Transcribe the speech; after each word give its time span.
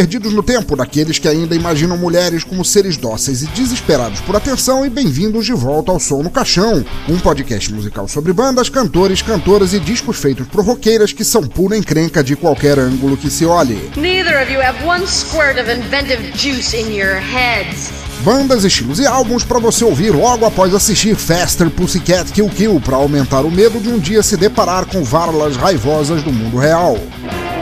Perdidos 0.00 0.32
no 0.32 0.42
tempo, 0.42 0.74
daqueles 0.74 1.18
que 1.18 1.28
ainda 1.28 1.54
imaginam 1.54 1.94
mulheres 1.94 2.42
como 2.42 2.64
seres 2.64 2.96
dóceis 2.96 3.42
e 3.42 3.46
desesperados 3.48 4.18
por 4.20 4.34
atenção, 4.34 4.86
e 4.86 4.88
bem-vindos 4.88 5.44
de 5.44 5.52
volta 5.52 5.92
ao 5.92 6.00
Som 6.00 6.22
no 6.22 6.30
Caixão, 6.30 6.82
um 7.06 7.18
podcast 7.18 7.70
musical 7.70 8.08
sobre 8.08 8.32
bandas, 8.32 8.70
cantores, 8.70 9.20
cantoras 9.20 9.74
e 9.74 9.78
discos 9.78 10.16
feitos 10.16 10.48
por 10.48 10.64
roqueiras 10.64 11.12
que 11.12 11.22
são 11.22 11.42
pura 11.42 11.76
encrenca 11.76 12.24
de 12.24 12.34
qualquer 12.34 12.78
ângulo 12.78 13.14
que 13.14 13.28
se 13.28 13.44
olhe. 13.44 13.90
Neither 13.94 14.42
of 14.42 14.50
you 14.50 14.62
have 14.62 14.82
one 14.86 15.06
squirt 15.06 15.58
of 15.60 15.70
inventive 15.70 16.32
juice 16.34 16.74
in 16.74 16.94
your 16.94 17.16
heads. 17.16 17.90
Bandas, 18.20 18.64
estilos 18.64 19.00
e 19.00 19.06
álbuns 19.06 19.44
para 19.44 19.58
você 19.58 19.84
ouvir 19.84 20.12
logo 20.12 20.46
após 20.46 20.74
assistir 20.74 21.14
Faster 21.14 21.68
Pussycat 21.68 22.32
Kill 22.32 22.48
Kill 22.48 22.80
para 22.80 22.96
aumentar 22.96 23.42
o 23.42 23.50
medo 23.50 23.78
de 23.78 23.90
um 23.90 23.98
dia 23.98 24.22
se 24.22 24.38
deparar 24.38 24.86
com 24.86 25.04
varlas 25.04 25.58
raivosas 25.58 26.22
do 26.22 26.32
mundo 26.32 26.56
real. 26.56 26.96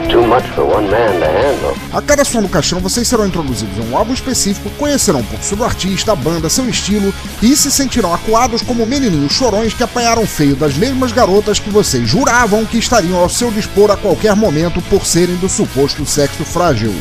Too 0.09 0.25
much 0.25 0.47
for 0.55 0.65
one 0.65 0.89
man 0.89 1.19
to 1.19 1.25
handle. 1.25 1.77
A 1.93 2.01
cada 2.01 2.25
som 2.25 2.41
do 2.41 2.49
caixão, 2.49 2.79
vocês 2.79 3.07
serão 3.07 3.27
introduzidos 3.27 3.77
a 3.77 3.83
um 3.83 3.95
álbum 3.95 4.11
específico, 4.11 4.67
conhecerão 4.71 5.19
um 5.19 5.23
pouco 5.23 5.45
sobre 5.45 5.63
o 5.63 5.67
artista, 5.67 6.13
a 6.13 6.15
banda, 6.15 6.49
seu 6.49 6.67
estilo 6.67 7.13
e 7.43 7.55
se 7.55 7.71
sentirão 7.71 8.11
acuados 8.11 8.63
como 8.63 8.87
menininhos 8.87 9.31
chorões 9.31 9.71
que 9.71 9.83
apanharam 9.83 10.25
feio 10.25 10.55
das 10.55 10.73
mesmas 10.73 11.11
garotas 11.11 11.59
que 11.59 11.69
vocês 11.69 12.09
juravam 12.09 12.65
que 12.65 12.79
estariam 12.79 13.19
ao 13.19 13.29
seu 13.29 13.51
dispor 13.51 13.91
a 13.91 13.97
qualquer 13.97 14.35
momento 14.35 14.81
por 14.89 15.05
serem 15.05 15.35
do 15.35 15.47
suposto 15.47 16.03
sexo 16.07 16.43
frágil. 16.43 16.91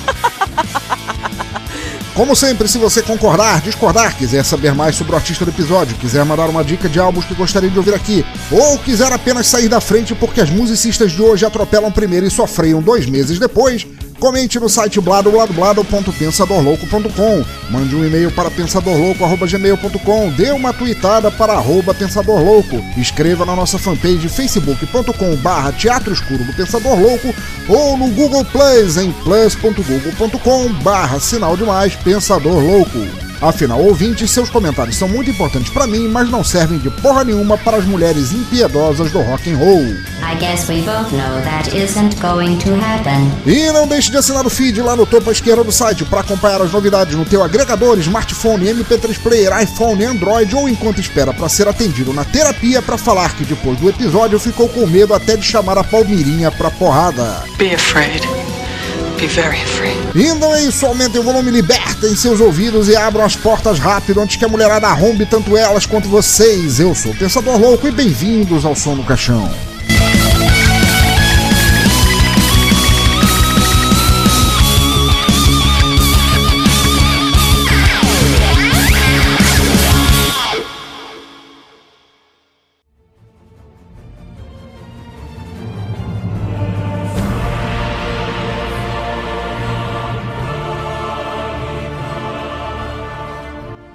Como 2.15 2.37
sempre, 2.37 2.69
se 2.69 2.77
você 2.77 3.01
concordar, 3.03 3.63
discordar, 3.63 4.15
quiser 4.15 4.45
saber 4.45 4.75
mais 4.75 4.95
sobre 4.95 5.15
o 5.15 5.17
artista 5.17 5.47
do 5.47 5.51
episódio, 5.51 5.97
quiser 5.97 6.23
mandar 6.27 6.51
uma 6.51 6.63
dica 6.63 6.87
de 6.87 7.01
álbuns 7.01 7.25
que 7.25 7.33
gostaria 7.33 7.71
de 7.71 7.79
ouvir 7.79 7.95
aqui, 7.95 8.23
ou 8.51 8.79
quiser 8.79 9.11
apenas 9.11 9.47
sair 9.47 9.67
da 9.67 9.81
frente 9.81 10.15
porque 10.15 10.43
as 10.43 10.51
musicistas 10.51 11.13
de 11.13 11.23
hoje 11.23 11.47
atropelam 11.47 11.91
primeiro 11.91 12.27
e 12.27 12.31
só 12.31 12.47
freiam 12.47 12.83
dois 12.83 13.07
meses 13.07 13.39
depois, 13.39 13.87
comente 14.23 14.59
no 14.61 14.69
site 14.69 15.01
bladobladoblado.pensadorlouco.com, 15.01 17.45
mande 17.71 17.97
um 17.97 18.07
e-mail 18.07 18.31
para 18.31 18.53
pensadorlouco.gmail.com, 18.53 20.31
dê 20.31 20.53
uma 20.53 20.73
tweetada 20.73 21.29
para 21.29 21.55
arroba 21.55 21.93
pensadorlouco, 21.93 22.77
escreva 22.97 23.45
na 23.45 23.57
nossa 23.57 23.81
fanpage 23.81 24.29
facebook.com 24.29 25.35
barra 25.39 25.73
Teatro 25.73 26.13
Escuro 26.13 26.45
do 26.45 26.53
Pensador 26.53 27.01
Louco 27.01 27.35
ou 27.69 27.99
no 27.99 28.07
Google 28.11 28.45
Plus 28.45 28.97
em 28.97 29.11
plus.google.com 29.11 30.73
barra 30.85 31.19
sinal 31.19 31.57
de 31.57 31.65
mais 31.65 31.97
Pensador 31.97 32.63
Louco. 32.63 33.32
Afinal, 33.43 33.81
ouvintes, 33.81 34.31
seus 34.31 34.49
comentários 34.49 34.95
são 34.95 35.09
muito 35.09 35.29
importantes 35.29 35.69
para 35.73 35.85
mim, 35.85 36.07
mas 36.07 36.31
não 36.31 36.45
servem 36.45 36.79
de 36.79 36.89
porra 36.89 37.25
nenhuma 37.25 37.59
para 37.59 37.77
as 37.77 37.85
mulheres 37.85 38.31
impiedosas 38.31 39.11
do 39.11 39.21
rock 39.21 39.51
and 39.51 39.57
roll. 39.57 39.85
E 43.45 43.73
não 43.73 43.89
deixe 43.89 44.13
de 44.13 44.17
assinar 44.17 44.47
o 44.47 44.51
feed 44.51 44.81
lá 44.81 44.95
no 44.95 45.05
topo 45.05 45.29
à 45.29 45.33
esquerda 45.33 45.65
do 45.65 45.73
site 45.73 46.05
para 46.05 46.21
acompanhar 46.21 46.63
as 46.63 46.71
novidades 46.71 47.17
no 47.17 47.25
teu 47.25 47.43
agregador, 47.43 47.99
smartphone, 47.99 48.67
MP3 48.67 49.19
player, 49.19 49.61
iPhone, 49.61 50.05
Android 50.05 50.55
ou 50.55 50.69
enquanto 50.69 51.01
espera 51.01 51.35
para 51.35 51.49
ser 51.49 51.67
atendido 51.67 52.13
na 52.13 52.25
terapia 52.25 52.81
para 52.81 52.97
falar 52.97 53.35
que 53.35 53.45
depois 53.45 53.77
do 53.81 53.89
episódio 53.89 54.39
ficou 54.39 54.69
com 54.69 54.87
medo 54.87 55.15
até 55.15 55.37
de 55.37 55.43
chamar 55.43 55.77
a 55.77 55.83
Palmirinha 55.83 56.53
pra 56.53 56.71
porrada. 56.71 57.43
Be 57.59 57.75
afraid. 57.75 58.42
Então 60.15 60.55
é 60.55 60.65
isso, 60.65 60.85
aumentem 60.85 61.21
o 61.21 61.25
volume, 61.25 61.51
libertem 61.51 62.15
seus 62.17 62.41
ouvidos 62.41 62.89
e 62.89 62.97
abram 62.97 63.25
as 63.25 63.37
portas 63.37 63.79
rápido 63.79 64.21
antes 64.21 64.37
que 64.37 64.45
a 64.45 64.49
mulherada 64.49 64.89
arrombe 64.89 65.25
tanto 65.27 65.57
elas 65.57 65.87
quanto 65.87 66.09
vocês. 66.09 66.81
Eu 66.81 66.95
sou 66.95 67.13
o 67.13 67.17
Pensador 67.17 67.59
Louco 67.59 67.87
e 67.87 67.91
bem-vindos 67.91 68.65
ao 68.65 68.75
Som 68.75 68.97
no 68.97 69.05
Caixão. 69.05 69.51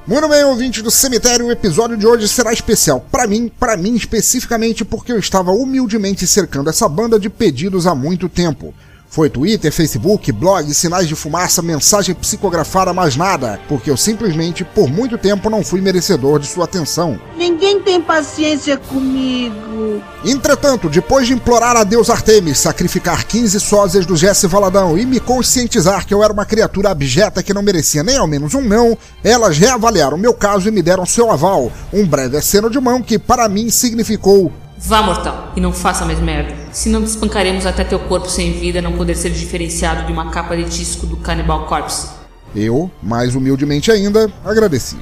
Muito 0.07 0.29
bem, 0.29 0.41
ouvintes 0.45 0.81
do 0.81 0.89
cemitério, 0.89 1.47
o 1.47 1.51
episódio 1.51 1.97
de 1.97 2.07
hoje 2.07 2.29
será 2.29 2.53
especial 2.53 3.05
para 3.11 3.27
mim, 3.27 3.51
para 3.59 3.75
mim 3.75 3.93
especificamente 3.93 4.85
porque 4.85 5.11
eu 5.11 5.19
estava 5.19 5.51
humildemente 5.51 6.25
cercando 6.25 6.69
essa 6.69 6.87
banda 6.87 7.19
de 7.19 7.29
pedidos 7.29 7.85
há 7.85 7.93
muito 7.93 8.29
tempo. 8.29 8.73
Foi 9.09 9.29
Twitter, 9.29 9.69
Facebook, 9.69 10.31
blog, 10.31 10.73
sinais 10.73 11.09
de 11.09 11.15
fumaça, 11.15 11.61
mensagem 11.61 12.15
psicografada, 12.15 12.93
mais 12.93 13.17
nada, 13.17 13.59
porque 13.67 13.91
eu 13.91 13.97
simplesmente, 13.97 14.63
por 14.63 14.89
muito 14.89 15.17
tempo, 15.17 15.49
não 15.49 15.61
fui 15.61 15.81
merecedor 15.81 16.39
de 16.39 16.47
sua 16.47 16.63
atenção. 16.63 17.19
Ninguém 17.49 17.79
tem 17.79 18.01
paciência 18.01 18.75
comigo. 18.75 20.03
Entretanto, 20.25 20.89
depois 20.89 21.25
de 21.25 21.33
implorar 21.33 21.77
a 21.77 21.85
Deus 21.85 22.09
Artemis, 22.09 22.57
sacrificar 22.57 23.23
15 23.23 23.61
sósias 23.61 24.05
do 24.05 24.17
Jesse 24.17 24.47
Valadão 24.47 24.97
e 24.97 25.05
me 25.05 25.17
conscientizar 25.21 26.05
que 26.05 26.13
eu 26.13 26.21
era 26.21 26.33
uma 26.33 26.45
criatura 26.45 26.89
abjeta 26.89 27.41
que 27.41 27.53
não 27.53 27.61
merecia 27.61 28.03
nem 28.03 28.17
ao 28.17 28.27
menos 28.27 28.53
um 28.53 28.61
não, 28.61 28.97
elas 29.23 29.57
reavaliaram 29.57 30.17
meu 30.17 30.33
caso 30.33 30.67
e 30.67 30.71
me 30.71 30.81
deram 30.81 31.05
seu 31.05 31.31
aval, 31.31 31.71
um 31.93 32.05
breve 32.05 32.35
aceno 32.35 32.69
de 32.69 32.81
mão 32.81 33.01
que 33.01 33.17
para 33.17 33.47
mim 33.47 33.69
significou 33.69 34.51
Vá, 34.77 35.01
mortal, 35.01 35.53
e 35.55 35.61
não 35.61 35.71
faça 35.71 36.05
mais 36.05 36.19
merda. 36.19 36.53
Senão 36.73 37.01
te 37.01 37.07
espancaremos 37.07 37.65
até 37.65 37.85
teu 37.85 37.97
corpo 37.97 38.29
sem 38.29 38.51
vida 38.51 38.81
não 38.81 38.91
poder 38.91 39.15
ser 39.15 39.29
diferenciado 39.29 40.05
de 40.05 40.11
uma 40.11 40.31
capa 40.31 40.55
de 40.55 40.65
disco 40.65 41.07
do 41.07 41.15
Cannibal 41.15 41.65
Corpse. 41.65 42.09
Eu, 42.53 42.91
mais 43.01 43.35
humildemente 43.35 43.89
ainda, 43.89 44.29
agradeci. 44.45 44.97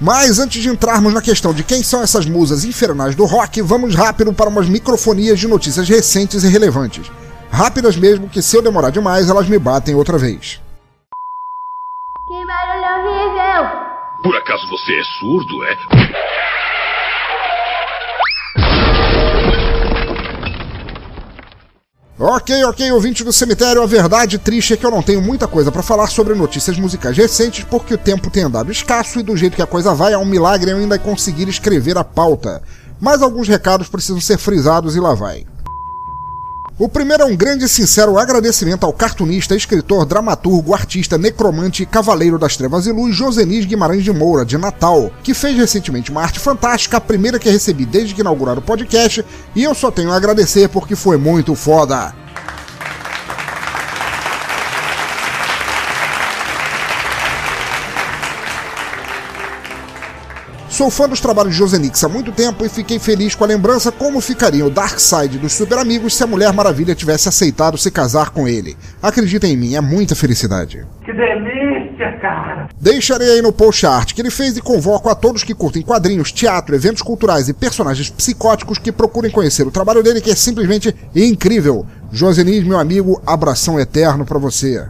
Mas 0.00 0.38
antes 0.38 0.62
de 0.62 0.68
entrarmos 0.68 1.12
na 1.12 1.20
questão 1.20 1.52
de 1.52 1.64
quem 1.64 1.82
são 1.82 2.02
essas 2.02 2.24
musas 2.24 2.64
infernais 2.64 3.16
do 3.16 3.24
rock, 3.24 3.60
vamos 3.62 3.94
rápido 3.94 4.32
para 4.32 4.48
umas 4.48 4.68
microfonias 4.68 5.40
de 5.40 5.48
notícias 5.48 5.88
recentes 5.88 6.44
e 6.44 6.48
relevantes. 6.48 7.10
Rápidas 7.50 7.96
mesmo, 7.96 8.28
que 8.28 8.40
se 8.40 8.56
eu 8.56 8.62
demorar 8.62 8.90
demais, 8.90 9.28
elas 9.28 9.48
me 9.48 9.58
batem 9.58 9.94
outra 9.94 10.16
vez. 10.16 10.60
Que 12.28 12.46
barulho 12.46 13.08
horrível! 13.08 13.88
Por 14.22 14.36
acaso 14.36 14.68
você 14.68 14.92
é 14.92 15.04
surdo, 15.18 15.64
é? 15.64 15.76
Ok, 22.20 22.64
ok, 22.64 22.90
ouvinte 22.90 23.22
do 23.22 23.32
cemitério, 23.32 23.80
a 23.80 23.86
verdade 23.86 24.38
triste 24.38 24.72
é 24.72 24.76
que 24.76 24.84
eu 24.84 24.90
não 24.90 25.00
tenho 25.00 25.22
muita 25.22 25.46
coisa 25.46 25.70
para 25.70 25.84
falar 25.84 26.08
sobre 26.08 26.34
notícias 26.34 26.76
musicais 26.76 27.16
recentes 27.16 27.64
porque 27.70 27.94
o 27.94 27.98
tempo 27.98 28.28
tem 28.28 28.42
andado 28.42 28.72
escasso 28.72 29.20
e 29.20 29.22
do 29.22 29.36
jeito 29.36 29.54
que 29.54 29.62
a 29.62 29.66
coisa 29.68 29.94
vai 29.94 30.14
é 30.14 30.18
um 30.18 30.24
milagre 30.24 30.72
eu 30.72 30.78
ainda 30.78 30.98
conseguir 30.98 31.48
escrever 31.48 31.96
a 31.96 32.02
pauta. 32.02 32.60
Mas 33.00 33.22
alguns 33.22 33.46
recados 33.46 33.86
precisam 33.86 34.20
ser 34.20 34.36
frisados 34.36 34.96
e 34.96 35.00
lá 35.00 35.14
vai. 35.14 35.46
O 36.78 36.88
primeiro 36.88 37.24
é 37.24 37.26
um 37.26 37.34
grande 37.34 37.64
e 37.64 37.68
sincero 37.68 38.16
agradecimento 38.16 38.86
ao 38.86 38.92
cartunista, 38.92 39.56
escritor, 39.56 40.06
dramaturgo, 40.06 40.72
artista, 40.72 41.18
necromante 41.18 41.82
e 41.82 41.86
cavaleiro 41.86 42.38
das 42.38 42.56
trevas 42.56 42.86
e 42.86 42.92
luz 42.92 43.16
Josenis 43.16 43.64
Guimarães 43.64 44.04
de 44.04 44.12
Moura, 44.12 44.44
de 44.44 44.56
Natal, 44.56 45.10
que 45.24 45.34
fez 45.34 45.56
recentemente 45.56 46.12
uma 46.12 46.22
arte 46.22 46.38
fantástica, 46.38 46.98
a 46.98 47.00
primeira 47.00 47.36
que 47.36 47.50
recebi 47.50 47.84
desde 47.84 48.14
que 48.14 48.20
inauguraram 48.20 48.60
o 48.60 48.64
podcast, 48.64 49.26
e 49.56 49.64
eu 49.64 49.74
só 49.74 49.90
tenho 49.90 50.12
a 50.12 50.16
agradecer 50.16 50.68
porque 50.68 50.94
foi 50.94 51.16
muito 51.16 51.56
foda. 51.56 52.14
Sou 60.78 60.92
fã 60.92 61.08
dos 61.08 61.18
trabalhos 61.18 61.54
de 61.54 61.58
Josenix 61.58 62.04
há 62.04 62.08
muito 62.08 62.30
tempo 62.30 62.64
e 62.64 62.68
fiquei 62.68 63.00
feliz 63.00 63.34
com 63.34 63.42
a 63.42 63.48
lembrança 63.48 63.90
como 63.90 64.20
ficaria 64.20 64.64
o 64.64 64.70
Dark 64.70 65.00
Side 65.00 65.36
dos 65.36 65.54
Super 65.54 65.76
Amigos 65.76 66.14
se 66.14 66.22
a 66.22 66.26
Mulher 66.28 66.52
Maravilha 66.52 66.94
tivesse 66.94 67.28
aceitado 67.28 67.76
se 67.76 67.90
casar 67.90 68.30
com 68.30 68.46
ele. 68.46 68.76
Acreditem 69.02 69.54
em 69.54 69.56
mim, 69.56 69.74
é 69.74 69.80
muita 69.80 70.14
felicidade. 70.14 70.86
Que 71.04 71.12
delícia! 71.12 71.68
cara. 72.20 72.68
Deixarei 72.80 73.28
aí 73.28 73.42
no 73.42 73.52
post 73.52 73.84
a 73.86 73.90
arte 73.90 74.14
que 74.14 74.22
ele 74.22 74.30
fez 74.30 74.56
e 74.56 74.62
convoco 74.62 75.08
a 75.08 75.16
todos 75.16 75.42
que 75.42 75.52
curtem 75.52 75.82
quadrinhos, 75.82 76.30
teatro, 76.30 76.76
eventos 76.76 77.02
culturais 77.02 77.48
e 77.48 77.52
personagens 77.52 78.08
psicóticos 78.08 78.78
que 78.78 78.92
procurem 78.92 79.32
conhecer 79.32 79.66
o 79.66 79.72
trabalho 79.72 80.02
dele 80.02 80.20
que 80.20 80.30
é 80.30 80.36
simplesmente 80.36 80.94
incrível. 81.12 81.84
Josenis, 82.12 82.62
meu 82.62 82.78
amigo, 82.78 83.20
abração 83.26 83.80
eterno 83.80 84.24
para 84.24 84.38
você. 84.38 84.86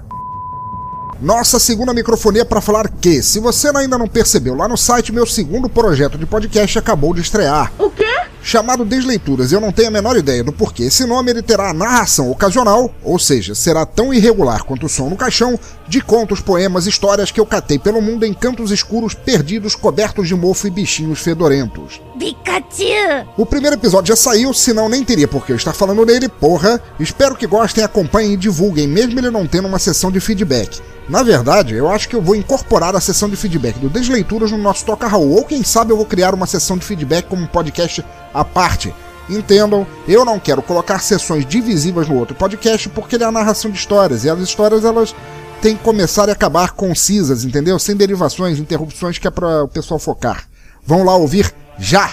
Nossa 1.20 1.58
segunda 1.58 1.92
microfonia 1.92 2.44
para 2.44 2.60
falar 2.60 2.88
que, 2.88 3.24
se 3.24 3.40
você 3.40 3.68
ainda 3.74 3.98
não 3.98 4.06
percebeu, 4.06 4.54
lá 4.54 4.68
no 4.68 4.76
site 4.76 5.12
meu 5.12 5.26
segundo 5.26 5.68
projeto 5.68 6.16
de 6.16 6.24
podcast 6.24 6.78
acabou 6.78 7.12
de 7.12 7.20
estrear. 7.20 7.72
O 7.76 7.90
quê? 7.90 8.04
Chamado 8.40 8.84
Desleituras, 8.84 9.50
eu 9.50 9.60
não 9.60 9.72
tenho 9.72 9.88
a 9.88 9.90
menor 9.90 10.16
ideia 10.16 10.44
do 10.44 10.52
porquê. 10.52 10.84
Esse 10.84 11.04
nome 11.04 11.32
ele 11.32 11.42
terá 11.42 11.74
narração 11.74 12.30
ocasional, 12.30 12.94
ou 13.02 13.18
seja, 13.18 13.52
será 13.52 13.84
tão 13.84 14.14
irregular 14.14 14.62
quanto 14.62 14.86
o 14.86 14.88
som 14.88 15.10
no 15.10 15.16
caixão, 15.16 15.58
de 15.88 16.00
contos, 16.00 16.40
poemas, 16.40 16.86
histórias 16.86 17.32
que 17.32 17.40
eu 17.40 17.44
catei 17.44 17.80
pelo 17.80 18.00
mundo 18.00 18.24
em 18.24 18.32
cantos 18.32 18.70
escuros, 18.70 19.12
perdidos, 19.12 19.74
cobertos 19.74 20.28
de 20.28 20.36
mofo 20.36 20.68
e 20.68 20.70
bichinhos 20.70 21.18
fedorentos. 21.18 22.00
Pikachu! 22.16 23.28
O 23.36 23.44
primeiro 23.44 23.74
episódio 23.74 24.14
já 24.14 24.16
saiu, 24.16 24.54
senão 24.54 24.88
nem 24.88 25.02
teria 25.02 25.26
por 25.26 25.44
que 25.44 25.50
eu 25.50 25.56
estar 25.56 25.72
falando 25.72 26.06
nele, 26.06 26.28
porra. 26.28 26.80
Espero 27.00 27.34
que 27.34 27.46
gostem, 27.46 27.82
acompanhem 27.82 28.34
e 28.34 28.36
divulguem, 28.36 28.86
mesmo 28.86 29.18
ele 29.18 29.32
não 29.32 29.48
tendo 29.48 29.66
uma 29.66 29.80
sessão 29.80 30.12
de 30.12 30.20
feedback. 30.20 30.80
Na 31.08 31.22
verdade, 31.22 31.74
eu 31.74 31.88
acho 31.88 32.06
que 32.06 32.14
eu 32.14 32.20
vou 32.20 32.36
incorporar 32.36 32.94
a 32.94 33.00
sessão 33.00 33.30
de 33.30 33.36
feedback 33.36 33.78
do 33.78 33.88
Desleituras 33.88 34.50
no 34.50 34.58
nosso 34.58 34.84
Toca 34.84 35.06
Raul, 35.06 35.36
ou 35.36 35.44
quem 35.44 35.64
sabe 35.64 35.90
eu 35.90 35.96
vou 35.96 36.04
criar 36.04 36.34
uma 36.34 36.46
sessão 36.46 36.76
de 36.76 36.84
feedback 36.84 37.26
como 37.26 37.42
um 37.42 37.46
podcast 37.46 38.04
à 38.34 38.44
parte. 38.44 38.94
Entendam, 39.28 39.86
eu 40.06 40.22
não 40.24 40.38
quero 40.38 40.60
colocar 40.60 40.98
sessões 40.98 41.46
divisivas 41.46 42.08
no 42.08 42.16
outro 42.16 42.34
podcast 42.34 42.88
porque 42.90 43.16
ele 43.16 43.24
é 43.24 43.26
a 43.26 43.32
narração 43.32 43.70
de 43.70 43.78
histórias, 43.78 44.24
e 44.24 44.30
as 44.30 44.38
histórias 44.40 44.84
elas 44.84 45.14
têm 45.62 45.76
que 45.76 45.82
começar 45.82 46.28
e 46.28 46.32
acabar 46.32 46.72
concisas, 46.72 47.42
entendeu? 47.42 47.78
Sem 47.78 47.96
derivações, 47.96 48.58
interrupções 48.58 49.18
que 49.18 49.26
é 49.26 49.30
para 49.30 49.64
o 49.64 49.68
pessoal 49.68 49.98
focar. 49.98 50.44
Vão 50.84 51.04
lá 51.04 51.16
ouvir 51.16 51.52
já! 51.78 52.12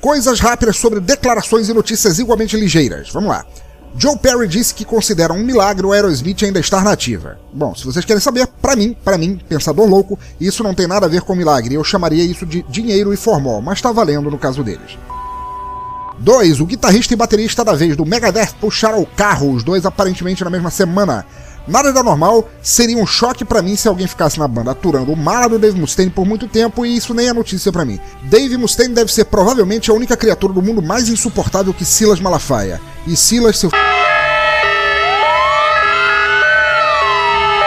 Coisas 0.00 0.38
rápidas 0.38 0.76
sobre 0.76 1.00
declarações 1.00 1.68
e 1.68 1.74
notícias 1.74 2.20
igualmente 2.20 2.56
ligeiras. 2.56 3.10
Vamos 3.10 3.30
lá. 3.30 3.44
Joe 3.98 4.16
Perry 4.18 4.46
disse 4.46 4.74
que 4.74 4.84
considera 4.84 5.32
um 5.32 5.42
milagre 5.42 5.86
o 5.86 5.92
Aerosmith 5.92 6.42
ainda 6.42 6.60
estar 6.60 6.84
nativa. 6.84 7.38
Bom, 7.50 7.74
se 7.74 7.84
vocês 7.84 8.04
querem 8.04 8.20
saber, 8.20 8.46
para 8.46 8.76
mim, 8.76 8.94
para 9.02 9.16
mim, 9.16 9.40
pensador 9.48 9.88
louco, 9.88 10.18
isso 10.38 10.62
não 10.62 10.74
tem 10.74 10.86
nada 10.86 11.06
a 11.06 11.08
ver 11.08 11.22
com 11.22 11.34
milagre. 11.34 11.74
Eu 11.74 11.82
chamaria 11.82 12.22
isso 12.22 12.44
de 12.44 12.62
dinheiro 12.68 13.14
e 13.14 13.16
formol, 13.16 13.62
mas 13.62 13.80
tá 13.80 13.90
valendo 13.90 14.30
no 14.30 14.38
caso 14.38 14.62
deles. 14.62 14.98
2. 16.18 16.60
O 16.60 16.66
guitarrista 16.66 17.14
e 17.14 17.16
baterista 17.16 17.64
da 17.64 17.72
vez 17.72 17.96
do 17.96 18.04
Megadeth 18.04 18.54
puxaram 18.60 19.00
o 19.00 19.06
carro, 19.06 19.52
os 19.52 19.62
dois 19.62 19.86
aparentemente 19.86 20.44
na 20.44 20.50
mesma 20.50 20.70
semana. 20.70 21.24
Nada 21.66 21.92
da 21.92 22.02
normal, 22.02 22.48
seria 22.62 22.96
um 22.96 23.06
choque 23.06 23.44
para 23.44 23.60
mim 23.60 23.76
se 23.76 23.88
alguém 23.88 24.06
ficasse 24.06 24.38
na 24.38 24.46
banda 24.46 24.70
aturando 24.70 25.12
o 25.12 25.16
mala 25.16 25.48
do 25.48 25.58
Dave 25.58 25.78
Mustaine 25.78 26.10
por 26.10 26.24
muito 26.24 26.46
tempo 26.46 26.86
e 26.86 26.96
isso 26.96 27.12
nem 27.12 27.28
é 27.28 27.32
notícia 27.32 27.72
para 27.72 27.84
mim. 27.84 27.98
Dave 28.22 28.56
Mustaine 28.56 28.94
deve 28.94 29.12
ser 29.12 29.24
provavelmente 29.24 29.90
a 29.90 29.94
única 29.94 30.16
criatura 30.16 30.52
do 30.52 30.62
mundo 30.62 30.80
mais 30.80 31.08
insuportável 31.08 31.74
que 31.74 31.84
Silas 31.84 32.20
Malafaia. 32.20 32.80
E 33.06 33.16
Silas, 33.16 33.58
seu. 33.58 33.70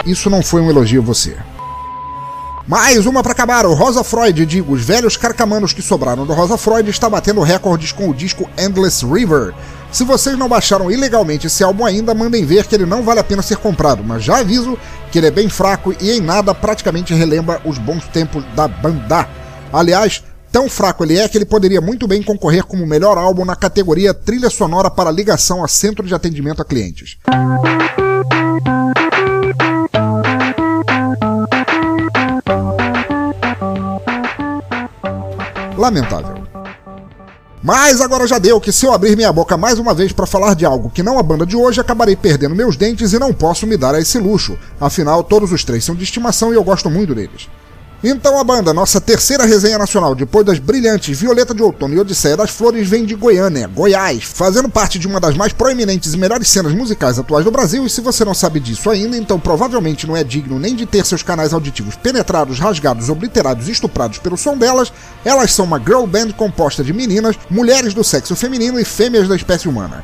Isso 0.04 0.28
não 0.28 0.42
foi 0.42 0.60
um 0.60 0.68
elogio 0.68 1.00
a 1.00 1.04
você. 1.04 1.36
Mais 2.68 3.06
uma 3.06 3.22
para 3.22 3.32
acabar, 3.32 3.64
o 3.64 3.74
Rosa 3.74 4.04
Freud, 4.04 4.44
digo, 4.44 4.74
os 4.74 4.84
velhos 4.84 5.16
carcamanos 5.16 5.72
que 5.72 5.82
sobraram 5.82 6.26
do 6.26 6.32
Rosa 6.34 6.56
Freud 6.56 6.88
está 6.90 7.08
batendo 7.08 7.40
recordes 7.40 7.90
com 7.90 8.08
o 8.08 8.14
disco 8.14 8.48
Endless 8.56 9.04
River. 9.04 9.54
Se 9.90 10.04
vocês 10.04 10.38
não 10.38 10.48
baixaram 10.48 10.90
ilegalmente 10.90 11.46
esse 11.46 11.64
álbum 11.64 11.84
ainda, 11.84 12.14
mandem 12.14 12.44
ver 12.44 12.66
que 12.66 12.74
ele 12.74 12.86
não 12.86 13.02
vale 13.02 13.18
a 13.18 13.24
pena 13.24 13.42
ser 13.42 13.56
comprado, 13.56 14.04
mas 14.04 14.22
já 14.22 14.38
aviso 14.38 14.78
que 15.10 15.18
ele 15.18 15.26
é 15.26 15.30
bem 15.30 15.48
fraco 15.48 15.92
e 15.98 16.10
em 16.12 16.20
nada 16.20 16.54
praticamente 16.54 17.14
relembra 17.14 17.60
os 17.64 17.78
bons 17.78 18.06
tempos 18.08 18.44
da 18.54 18.68
banda. 18.68 19.26
Aliás, 19.72 20.22
tão 20.50 20.68
fraco 20.68 21.04
ele 21.04 21.18
é 21.18 21.28
que 21.28 21.38
ele 21.38 21.44
poderia 21.44 21.80
muito 21.80 22.06
bem 22.06 22.22
concorrer 22.22 22.64
como 22.64 22.86
melhor 22.86 23.16
álbum 23.16 23.44
na 23.44 23.56
categoria 23.56 24.12
trilha 24.12 24.50
sonora 24.50 24.90
para 24.90 25.10
ligação 25.10 25.64
a 25.64 25.68
centro 25.68 26.06
de 26.06 26.14
atendimento 26.14 26.62
a 26.62 26.64
clientes. 26.64 27.18
Lamentável. 35.76 36.40
Mas 37.62 38.00
agora 38.00 38.26
já 38.26 38.38
deu 38.38 38.58
que 38.60 38.72
se 38.72 38.86
eu 38.86 38.92
abrir 38.92 39.16
minha 39.16 39.32
boca 39.32 39.56
mais 39.56 39.78
uma 39.78 39.92
vez 39.92 40.12
para 40.12 40.26
falar 40.26 40.54
de 40.54 40.64
algo 40.64 40.90
que 40.90 41.02
não 41.02 41.18
a 41.18 41.22
banda 41.22 41.44
de 41.44 41.56
hoje, 41.56 41.80
acabarei 41.80 42.16
perdendo 42.16 42.54
meus 42.54 42.76
dentes 42.76 43.12
e 43.12 43.18
não 43.18 43.34
posso 43.34 43.66
me 43.66 43.76
dar 43.76 43.94
a 43.94 44.00
esse 44.00 44.18
luxo. 44.18 44.58
Afinal, 44.80 45.22
todos 45.22 45.52
os 45.52 45.62
três 45.62 45.84
são 45.84 45.94
de 45.94 46.04
estimação 46.04 46.52
e 46.52 46.56
eu 46.56 46.64
gosto 46.64 46.88
muito 46.88 47.14
deles. 47.14 47.48
Então 48.02 48.38
a 48.38 48.44
banda, 48.44 48.72
nossa 48.72 48.98
terceira 48.98 49.44
resenha 49.44 49.76
nacional, 49.76 50.14
depois 50.14 50.46
das 50.46 50.58
brilhantes 50.58 51.20
Violeta 51.20 51.54
de 51.54 51.62
Outono 51.62 51.94
e 51.94 51.98
Odisseia 51.98 52.34
das 52.34 52.50
Flores, 52.50 52.88
vem 52.88 53.04
de 53.04 53.14
Goiânia, 53.14 53.68
Goiás, 53.68 54.24
fazendo 54.24 54.70
parte 54.70 54.98
de 54.98 55.06
uma 55.06 55.20
das 55.20 55.36
mais 55.36 55.52
proeminentes 55.52 56.14
e 56.14 56.16
melhores 56.16 56.48
cenas 56.48 56.72
musicais 56.72 57.18
atuais 57.18 57.44
do 57.44 57.50
Brasil, 57.50 57.84
e 57.84 57.90
se 57.90 58.00
você 58.00 58.24
não 58.24 58.32
sabe 58.32 58.58
disso 58.58 58.88
ainda, 58.88 59.18
então 59.18 59.38
provavelmente 59.38 60.06
não 60.06 60.16
é 60.16 60.24
digno 60.24 60.58
nem 60.58 60.74
de 60.74 60.86
ter 60.86 61.04
seus 61.04 61.22
canais 61.22 61.52
auditivos 61.52 61.94
penetrados, 61.94 62.58
rasgados, 62.58 63.10
obliterados 63.10 63.68
e 63.68 63.72
estuprados 63.72 64.16
pelo 64.16 64.38
som 64.38 64.56
delas, 64.56 64.90
elas 65.22 65.52
são 65.52 65.66
uma 65.66 65.78
girl 65.78 66.06
band 66.06 66.30
composta 66.32 66.82
de 66.82 66.94
meninas, 66.94 67.36
mulheres 67.50 67.92
do 67.92 68.02
sexo 68.02 68.34
feminino 68.34 68.80
e 68.80 68.84
fêmeas 68.84 69.28
da 69.28 69.36
espécie 69.36 69.68
humana. 69.68 70.02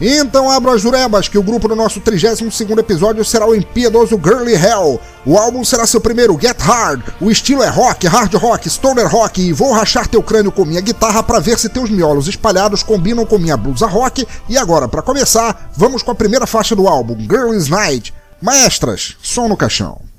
Então 0.00 0.50
abra 0.50 0.74
as 0.74 0.82
jurebas 0.82 1.28
que 1.28 1.38
o 1.38 1.42
grupo 1.42 1.68
do 1.68 1.76
nosso 1.76 2.00
32º 2.00 2.78
episódio 2.78 3.24
será 3.24 3.46
o 3.46 3.54
impiedoso 3.54 4.20
Girly 4.22 4.54
Hell. 4.54 5.00
O 5.26 5.38
álbum 5.38 5.64
será 5.64 5.86
seu 5.86 6.00
primeiro 6.00 6.38
Get 6.38 6.60
Hard. 6.60 7.02
O 7.20 7.30
estilo 7.30 7.62
é 7.62 7.68
rock, 7.68 8.06
hard 8.06 8.34
rock, 8.34 8.68
stoner 8.68 9.08
rock 9.08 9.40
e 9.40 9.52
vou 9.52 9.72
rachar 9.72 10.06
teu 10.06 10.22
crânio 10.22 10.52
com 10.52 10.64
minha 10.64 10.82
guitarra 10.82 11.22
para 11.22 11.40
ver 11.40 11.58
se 11.58 11.68
teus 11.68 11.88
miolos 11.88 12.28
espalhados 12.28 12.82
combinam 12.82 13.24
com 13.24 13.38
minha 13.38 13.56
blusa 13.56 13.86
rock. 13.86 14.26
E 14.48 14.58
agora, 14.58 14.86
para 14.86 15.02
começar, 15.02 15.70
vamos 15.74 16.02
com 16.02 16.10
a 16.10 16.14
primeira 16.14 16.46
faixa 16.46 16.76
do 16.76 16.86
álbum, 16.86 17.16
Girl's 17.20 17.68
Night. 17.68 18.12
Maestras, 18.40 19.16
som 19.22 19.48
no 19.48 19.56
caixão. 19.56 20.13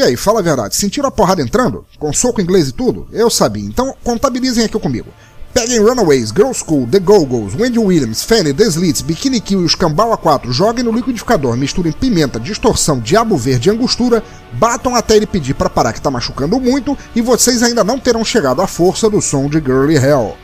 E 0.00 0.02
aí, 0.02 0.16
fala 0.16 0.40
a 0.40 0.42
verdade, 0.42 0.74
sentiram 0.74 1.08
a 1.08 1.10
porrada 1.10 1.42
entrando? 1.42 1.84
Com 1.98 2.10
soco 2.10 2.40
inglês 2.40 2.68
e 2.68 2.72
tudo? 2.72 3.06
Eu 3.12 3.28
sabia, 3.28 3.62
então 3.62 3.94
contabilizem 4.02 4.64
aqui 4.64 4.78
comigo. 4.78 5.12
Peguem 5.52 5.80
Runaways, 5.80 6.30
Girl 6.30 6.52
School, 6.52 6.86
The 6.86 7.00
Go-Go's, 7.00 7.54
Wendy 7.54 7.78
Williams, 7.78 8.22
Fanny, 8.22 8.54
The 8.54 8.64
Slits, 8.64 9.02
Bikini 9.02 9.40
Kill 9.40 9.62
e 9.62 9.64
os 9.64 9.74
Cambau 9.74 10.16
A4, 10.16 10.52
joguem 10.52 10.84
no 10.84 10.92
liquidificador, 10.92 11.56
misturem 11.56 11.90
pimenta, 11.90 12.38
distorção, 12.38 13.00
diabo 13.00 13.36
verde 13.36 13.68
e 13.68 13.72
angostura, 13.72 14.22
batam 14.52 14.94
até 14.94 15.16
ele 15.16 15.26
pedir 15.26 15.54
para 15.54 15.68
parar 15.68 15.92
que 15.92 16.00
tá 16.00 16.10
machucando 16.10 16.60
muito 16.60 16.96
e 17.16 17.20
vocês 17.20 17.64
ainda 17.64 17.82
não 17.82 17.98
terão 17.98 18.24
chegado 18.24 18.62
à 18.62 18.66
força 18.68 19.10
do 19.10 19.20
som 19.20 19.48
de 19.48 19.58
Girly 19.58 19.96
Hell. 19.96 20.36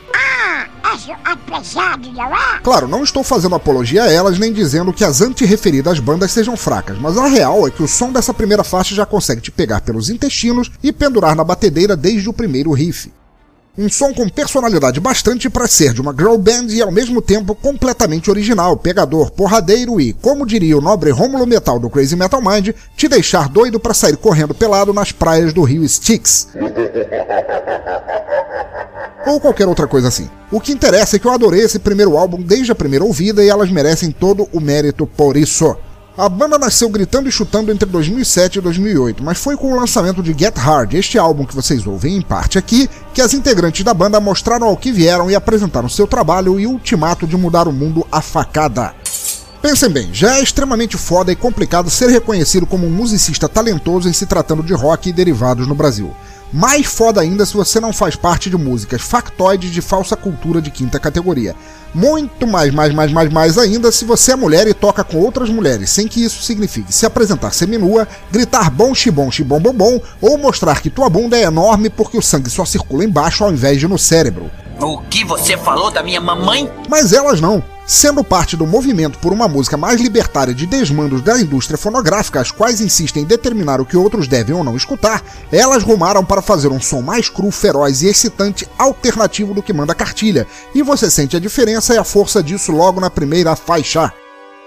Claro, 2.61 2.87
não 2.87 3.03
estou 3.03 3.23
fazendo 3.23 3.55
apologia 3.55 4.03
a 4.03 4.11
elas 4.11 4.37
nem 4.37 4.51
dizendo 4.51 4.91
que 4.91 5.05
as 5.05 5.21
anti-referidas 5.21 5.99
bandas 5.99 6.31
sejam 6.31 6.57
fracas, 6.57 6.97
mas 6.99 7.17
a 7.17 7.27
real 7.27 7.65
é 7.65 7.71
que 7.71 7.83
o 7.83 7.87
som 7.87 8.11
dessa 8.11 8.33
primeira 8.33 8.63
faixa 8.63 8.93
já 8.93 9.05
consegue 9.05 9.41
te 9.41 9.51
pegar 9.51 9.81
pelos 9.81 10.09
intestinos 10.09 10.69
e 10.83 10.91
pendurar 10.91 11.35
na 11.35 11.45
batedeira 11.45 11.95
desde 11.95 12.27
o 12.27 12.33
primeiro 12.33 12.71
riff. 12.73 13.09
Um 13.77 13.87
som 13.89 14.11
com 14.11 14.27
personalidade 14.27 14.99
bastante 14.99 15.47
para 15.51 15.67
ser 15.67 15.93
de 15.93 16.01
uma 16.01 16.11
girl 16.11 16.35
band 16.35 16.65
e 16.69 16.81
ao 16.81 16.91
mesmo 16.91 17.21
tempo 17.21 17.53
completamente 17.53 18.27
original, 18.27 18.75
pegador, 18.75 19.29
porradeiro 19.29 20.01
e, 20.01 20.13
como 20.13 20.47
diria 20.47 20.75
o 20.75 20.81
nobre 20.81 21.11
Rômulo 21.11 21.45
Metal 21.45 21.79
do 21.79 21.87
Crazy 21.87 22.15
Metal 22.15 22.41
Mind, 22.41 22.69
te 22.95 23.07
deixar 23.07 23.47
doido 23.47 23.79
para 23.79 23.93
sair 23.93 24.17
correndo 24.17 24.55
pelado 24.55 24.91
nas 24.91 25.11
praias 25.11 25.53
do 25.53 25.61
rio 25.61 25.83
Styx. 25.83 26.47
Ou 29.27 29.39
qualquer 29.39 29.67
outra 29.67 29.85
coisa 29.85 30.07
assim. 30.07 30.27
O 30.51 30.59
que 30.59 30.71
interessa 30.71 31.17
é 31.17 31.19
que 31.19 31.27
eu 31.27 31.31
adorei 31.31 31.61
esse 31.61 31.77
primeiro 31.77 32.17
álbum 32.17 32.41
desde 32.41 32.71
a 32.71 32.75
primeira 32.75 33.05
ouvida 33.05 33.43
e 33.43 33.49
elas 33.49 33.69
merecem 33.69 34.09
todo 34.09 34.47
o 34.53 34.59
mérito 34.59 35.05
por 35.05 35.37
isso. 35.37 35.75
A 36.17 36.27
banda 36.27 36.57
nasceu 36.57 36.89
gritando 36.89 37.29
e 37.29 37.31
chutando 37.31 37.71
entre 37.71 37.87
2007 37.87 38.57
e 38.57 38.61
2008, 38.61 39.23
mas 39.23 39.37
foi 39.37 39.55
com 39.55 39.71
o 39.71 39.75
lançamento 39.75 40.23
de 40.23 40.33
Get 40.35 40.57
Hard, 40.57 40.95
este 40.95 41.19
álbum 41.19 41.45
que 41.45 41.53
vocês 41.53 41.85
ouvem 41.85 42.17
em 42.17 42.23
parte 42.23 42.57
aqui, 42.57 42.89
que 43.13 43.21
as 43.21 43.35
integrantes 43.35 43.85
da 43.85 43.93
banda 43.93 44.19
mostraram 44.19 44.65
ao 44.65 44.75
que 44.75 44.91
vieram 44.91 45.29
e 45.29 45.35
apresentaram 45.35 45.87
seu 45.87 46.07
trabalho 46.07 46.59
e 46.59 46.65
ultimato 46.65 47.27
de 47.27 47.37
mudar 47.37 47.67
o 47.67 47.71
mundo 47.71 48.03
a 48.11 48.19
facada. 48.19 48.95
Pensem 49.61 49.91
bem, 49.91 50.09
já 50.11 50.37
é 50.37 50.41
extremamente 50.41 50.97
foda 50.97 51.31
e 51.31 51.35
complicado 51.35 51.87
ser 51.91 52.09
reconhecido 52.09 52.65
como 52.65 52.87
um 52.87 52.91
musicista 52.91 53.47
talentoso 53.47 54.09
em 54.09 54.13
se 54.13 54.25
tratando 54.25 54.63
de 54.63 54.73
rock 54.73 55.09
e 55.09 55.13
derivados 55.13 55.67
no 55.67 55.75
Brasil. 55.75 56.15
Mais 56.51 56.87
foda 56.87 57.21
ainda 57.21 57.45
se 57.45 57.53
você 57.53 57.79
não 57.79 57.93
faz 57.93 58.15
parte 58.15 58.49
de 58.49 58.57
músicas 58.57 59.03
factoides 59.03 59.69
de 59.69 59.81
falsa 59.81 60.15
cultura 60.15 60.63
de 60.63 60.71
quinta 60.71 60.99
categoria. 60.99 61.55
Muito 61.97 62.45
mais, 62.45 62.71
mais, 62.71 62.93
mais, 62.93 63.11
mais, 63.11 63.33
mais 63.33 63.57
ainda 63.57 63.91
se 63.91 64.05
você 64.05 64.33
é 64.33 64.35
mulher 64.35 64.67
e 64.67 64.73
toca 64.75 65.03
com 65.03 65.17
outras 65.17 65.49
mulheres, 65.49 65.89
sem 65.89 66.07
que 66.07 66.23
isso 66.23 66.43
signifique 66.43 66.93
se 66.93 67.07
apresentar 67.07 67.51
seminua, 67.55 68.07
gritar 68.31 68.69
bom 68.69 68.93
xibom 68.93 69.31
xibom 69.31 69.59
bom 69.59 69.73
bom 69.73 69.99
ou 70.21 70.37
mostrar 70.37 70.79
que 70.79 70.91
tua 70.91 71.09
bunda 71.09 71.35
é 71.35 71.41
enorme 71.41 71.89
porque 71.89 72.15
o 72.15 72.21
sangue 72.21 72.51
só 72.51 72.65
circula 72.65 73.03
embaixo 73.03 73.43
ao 73.43 73.51
invés 73.51 73.79
de 73.79 73.87
no 73.87 73.97
cérebro. 73.97 74.51
O 74.79 74.99
que 75.09 75.25
você 75.25 75.57
falou 75.57 75.89
da 75.89 76.03
minha 76.03 76.21
mamãe? 76.21 76.71
Mas 76.87 77.13
elas 77.13 77.41
não. 77.41 77.63
Sendo 77.89 78.21
parte 78.21 78.57
do 78.57 78.67
movimento 78.67 79.17
por 79.19 79.31
uma 79.31 79.47
música 79.47 79.77
mais 79.77 80.01
libertária 80.01 80.53
de 80.53 80.65
desmandos 80.65 81.21
da 81.21 81.39
indústria 81.39 81.77
fonográfica, 81.77 82.41
as 82.41 82.51
quais 82.51 82.81
insistem 82.81 83.23
em 83.23 83.25
determinar 83.25 83.79
o 83.79 83.85
que 83.85 83.95
outros 83.95 84.27
devem 84.27 84.53
ou 84.53 84.61
não 84.61 84.75
escutar, 84.75 85.23
elas 85.49 85.83
rumaram 85.83 86.25
para 86.25 86.41
fazer 86.41 86.67
um 86.67 86.81
som 86.81 87.01
mais 87.01 87.29
cru, 87.29 87.49
feroz 87.49 88.01
e 88.01 88.07
excitante, 88.07 88.67
alternativo 88.77 89.53
do 89.53 89.63
que 89.63 89.71
manda 89.71 89.93
a 89.93 89.95
cartilha, 89.95 90.45
e 90.75 90.83
você 90.83 91.09
sente 91.09 91.37
a 91.37 91.39
diferença 91.39 91.93
e 91.93 91.97
a 91.97 92.03
força 92.03 92.43
disso 92.43 92.73
logo 92.73 92.99
na 92.99 93.09
primeira 93.09 93.55
faixa. 93.55 94.11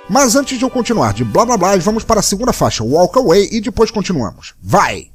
Mas 0.09 0.35
antes 0.35 0.59
de 0.59 0.65
eu 0.65 0.71
continuar 0.71 1.12
de 1.12 1.23
blá 1.23 1.45
blá 1.45 1.59
blá, 1.59 1.77
vamos 1.77 2.03
para 2.03 2.21
a 2.21 2.23
segunda 2.23 2.55
faixa, 2.55 2.83
Walk 2.83 3.19
Away, 3.19 3.50
e 3.53 3.61
depois 3.61 3.91
continuamos. 3.91 4.55
Vai! 4.62 5.11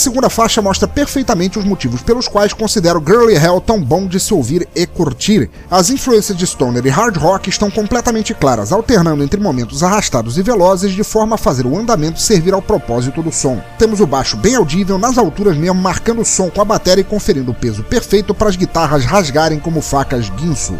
Segunda 0.00 0.30
faixa 0.30 0.62
mostra 0.62 0.88
perfeitamente 0.88 1.58
os 1.58 1.64
motivos 1.64 2.02
pelos 2.02 2.26
quais 2.26 2.52
considero 2.52 3.02
Girly 3.06 3.34
Hell 3.34 3.60
tão 3.60 3.82
bom 3.82 4.06
de 4.06 4.18
se 4.18 4.32
ouvir 4.32 4.66
e 4.74 4.86
curtir. 4.86 5.50
As 5.70 5.90
influências 5.90 6.36
de 6.36 6.46
stoner 6.46 6.84
e 6.86 6.88
hard 6.88 7.16
rock 7.16 7.50
estão 7.50 7.70
completamente 7.70 8.32
claras, 8.32 8.72
alternando 8.72 9.22
entre 9.22 9.40
momentos 9.40 9.82
arrastados 9.82 10.38
e 10.38 10.42
velozes 10.42 10.92
de 10.92 11.04
forma 11.04 11.34
a 11.34 11.38
fazer 11.38 11.66
o 11.66 11.78
andamento 11.78 12.20
servir 12.20 12.54
ao 12.54 12.62
propósito 12.62 13.22
do 13.22 13.30
som. 13.30 13.60
Temos 13.78 14.00
o 14.00 14.06
baixo 14.06 14.36
bem 14.36 14.56
audível, 14.56 14.98
nas 14.98 15.18
alturas 15.18 15.56
mesmo, 15.56 15.80
marcando 15.80 16.22
o 16.22 16.24
som 16.24 16.48
com 16.48 16.62
a 16.62 16.64
bateria 16.64 17.02
e 17.02 17.04
conferindo 17.04 17.50
o 17.50 17.54
peso 17.54 17.82
perfeito 17.82 18.34
para 18.34 18.48
as 18.48 18.56
guitarras 18.56 19.04
rasgarem 19.04 19.58
como 19.58 19.82
facas 19.82 20.30
guinso. 20.30 20.78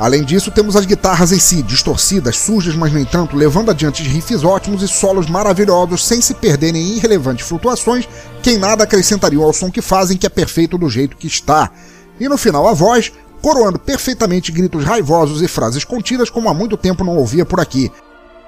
Além 0.00 0.24
disso, 0.24 0.50
temos 0.50 0.76
as 0.76 0.86
guitarras 0.86 1.30
em 1.30 1.38
si, 1.38 1.62
distorcidas, 1.62 2.34
sujas, 2.38 2.74
mas 2.74 2.90
nem 2.90 3.04
tanto, 3.04 3.36
levando 3.36 3.70
adiante 3.70 4.02
riffs 4.02 4.42
ótimos 4.42 4.82
e 4.82 4.88
solos 4.88 5.28
maravilhosos 5.28 6.06
sem 6.06 6.22
se 6.22 6.32
perderem 6.32 6.80
em 6.80 6.96
irrelevantes 6.96 7.46
flutuações 7.46 8.08
que 8.42 8.52
em 8.52 8.56
nada 8.56 8.84
acrescentariam 8.84 9.42
ao 9.42 9.52
som 9.52 9.70
que 9.70 9.82
fazem, 9.82 10.16
que 10.16 10.24
é 10.24 10.30
perfeito 10.30 10.78
do 10.78 10.88
jeito 10.88 11.18
que 11.18 11.26
está. 11.26 11.70
E 12.18 12.26
no 12.30 12.38
final 12.38 12.66
a 12.66 12.72
voz, 12.72 13.12
coroando 13.42 13.78
perfeitamente 13.78 14.50
gritos 14.50 14.84
raivosos 14.84 15.42
e 15.42 15.48
frases 15.48 15.84
contidas 15.84 16.30
como 16.30 16.48
há 16.48 16.54
muito 16.54 16.78
tempo 16.78 17.04
não 17.04 17.18
ouvia 17.18 17.44
por 17.44 17.60
aqui. 17.60 17.92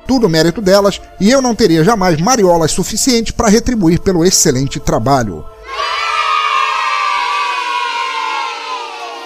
Tudo 0.07 0.31
mérito 0.31 0.62
delas, 0.62 1.03
e 1.21 1.31
eu 1.31 1.43
não 1.43 1.55
teria 1.55 1.85
jamais 1.85 2.19
mariolas 2.19 2.73
suficientes 2.73 3.33
para 3.33 3.51
retribuir 3.51 4.01
pelo 4.01 4.25
excelente 4.25 4.81
trabalho. 4.81 5.45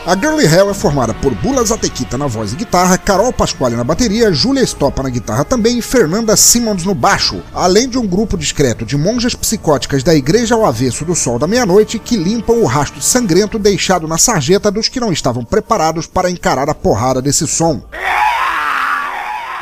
A 0.06 0.14
Girly 0.14 0.44
Hell 0.46 0.70
é 0.70 0.74
formada 0.74 1.12
por 1.12 1.34
Bula 1.34 1.64
Zatequita 1.64 2.16
na 2.16 2.28
voz 2.28 2.52
e 2.52 2.56
guitarra, 2.56 2.96
Carol 2.96 3.32
Pasquale 3.32 3.74
na 3.74 3.82
bateria, 3.82 4.32
Julia 4.32 4.62
Stoppa 4.62 5.02
na 5.02 5.10
guitarra 5.10 5.44
também 5.44 5.78
e 5.78 5.82
Fernanda 5.82 6.36
Simmons 6.36 6.84
no 6.84 6.94
baixo, 6.94 7.42
além 7.52 7.88
de 7.88 7.98
um 7.98 8.06
grupo 8.06 8.38
discreto 8.38 8.86
de 8.86 8.96
monjas 8.96 9.34
psicóticas 9.34 10.04
da 10.04 10.14
Igreja 10.14 10.54
ao 10.54 10.64
Avesso 10.64 11.04
do 11.04 11.16
Sol 11.16 11.40
da 11.40 11.48
Meia-Noite 11.48 11.98
que 11.98 12.16
limpam 12.16 12.58
o 12.58 12.66
rastro 12.66 13.02
sangrento 13.02 13.58
deixado 13.58 14.06
na 14.06 14.16
sarjeta 14.16 14.70
dos 14.70 14.88
que 14.88 15.00
não 15.00 15.12
estavam 15.12 15.44
preparados 15.44 16.06
para 16.06 16.30
encarar 16.30 16.70
a 16.70 16.74
porrada 16.74 17.20
desse 17.20 17.44
som. 17.44 17.82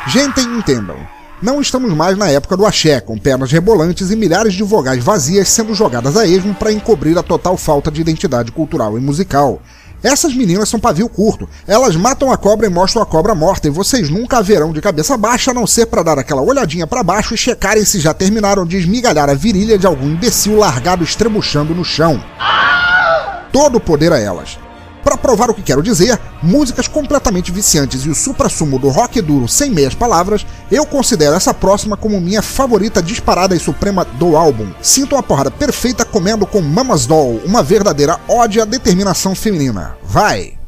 Gente, 0.05 0.41
entendam. 0.41 0.97
Não 1.41 1.59
estamos 1.59 1.91
mais 1.91 2.15
na 2.17 2.29
época 2.29 2.55
do 2.55 2.67
axé, 2.67 3.01
com 3.01 3.17
pernas 3.17 3.51
rebolantes 3.51 4.11
e 4.11 4.15
milhares 4.15 4.53
de 4.53 4.61
vogais 4.63 5.03
vazias 5.03 5.49
sendo 5.49 5.73
jogadas 5.73 6.15
a 6.15 6.25
esmo 6.27 6.53
para 6.53 6.71
encobrir 6.71 7.17
a 7.17 7.23
total 7.23 7.57
falta 7.57 7.89
de 7.89 7.99
identidade 7.99 8.51
cultural 8.51 8.95
e 8.95 9.01
musical. 9.01 9.59
Essas 10.05 10.35
meninas 10.35 10.69
são 10.69 10.79
pavio 10.79 11.09
curto. 11.09 11.49
Elas 11.65 11.95
matam 11.95 12.31
a 12.31 12.37
cobra 12.37 12.67
e 12.67 12.69
mostram 12.69 13.01
a 13.01 13.05
cobra 13.07 13.33
morta, 13.33 13.67
e 13.67 13.71
vocês 13.71 14.07
nunca 14.07 14.37
a 14.37 14.41
verão 14.43 14.71
de 14.71 14.79
cabeça 14.79 15.17
baixa 15.17 15.49
a 15.49 15.53
não 15.53 15.65
ser 15.65 15.87
para 15.87 16.03
dar 16.03 16.19
aquela 16.19 16.43
olhadinha 16.43 16.85
para 16.85 17.01
baixo 17.01 17.33
e 17.33 17.37
checarem 17.37 17.83
se 17.83 17.99
já 17.99 18.13
terminaram 18.13 18.67
de 18.67 18.77
esmigalhar 18.77 19.31
a 19.31 19.33
virilha 19.33 19.79
de 19.79 19.87
algum 19.87 20.05
imbecil 20.05 20.57
largado 20.57 21.03
estrebuchando 21.03 21.73
no 21.73 21.83
chão. 21.83 22.23
Todo 23.51 23.77
o 23.77 23.81
poder 23.81 24.13
a 24.13 24.19
elas. 24.19 24.59
Para 25.05 25.15
provar 25.15 25.51
o 25.51 25.53
que 25.53 25.61
quero 25.61 25.83
dizer, 25.83 26.19
músicas 26.41 26.87
completamente 26.87 27.51
viciantes 27.51 28.03
e 28.05 28.09
o 28.09 28.15
supra-sumo 28.15 28.79
do 28.79 28.89
rock 28.89 29.21
duro 29.21 29.47
sem 29.47 29.69
meias 29.69 29.93
palavras, 29.93 30.43
eu 30.71 30.83
considero 30.83 31.35
essa 31.35 31.53
próxima 31.53 31.95
como 31.95 32.19
minha 32.19 32.41
favorita 32.41 33.03
disparada 33.03 33.55
e 33.55 33.59
suprema 33.59 34.03
do 34.03 34.35
álbum. 34.35 34.73
Sinto 34.81 35.13
uma 35.13 35.21
porrada 35.21 35.51
perfeita 35.51 36.03
comendo 36.03 36.47
com 36.47 36.59
Mama's 36.59 37.05
Doll, 37.05 37.39
uma 37.45 37.61
verdadeira 37.61 38.19
ode 38.27 38.59
à 38.59 38.65
determinação 38.65 39.35
feminina. 39.35 39.95
Vai! 40.03 40.64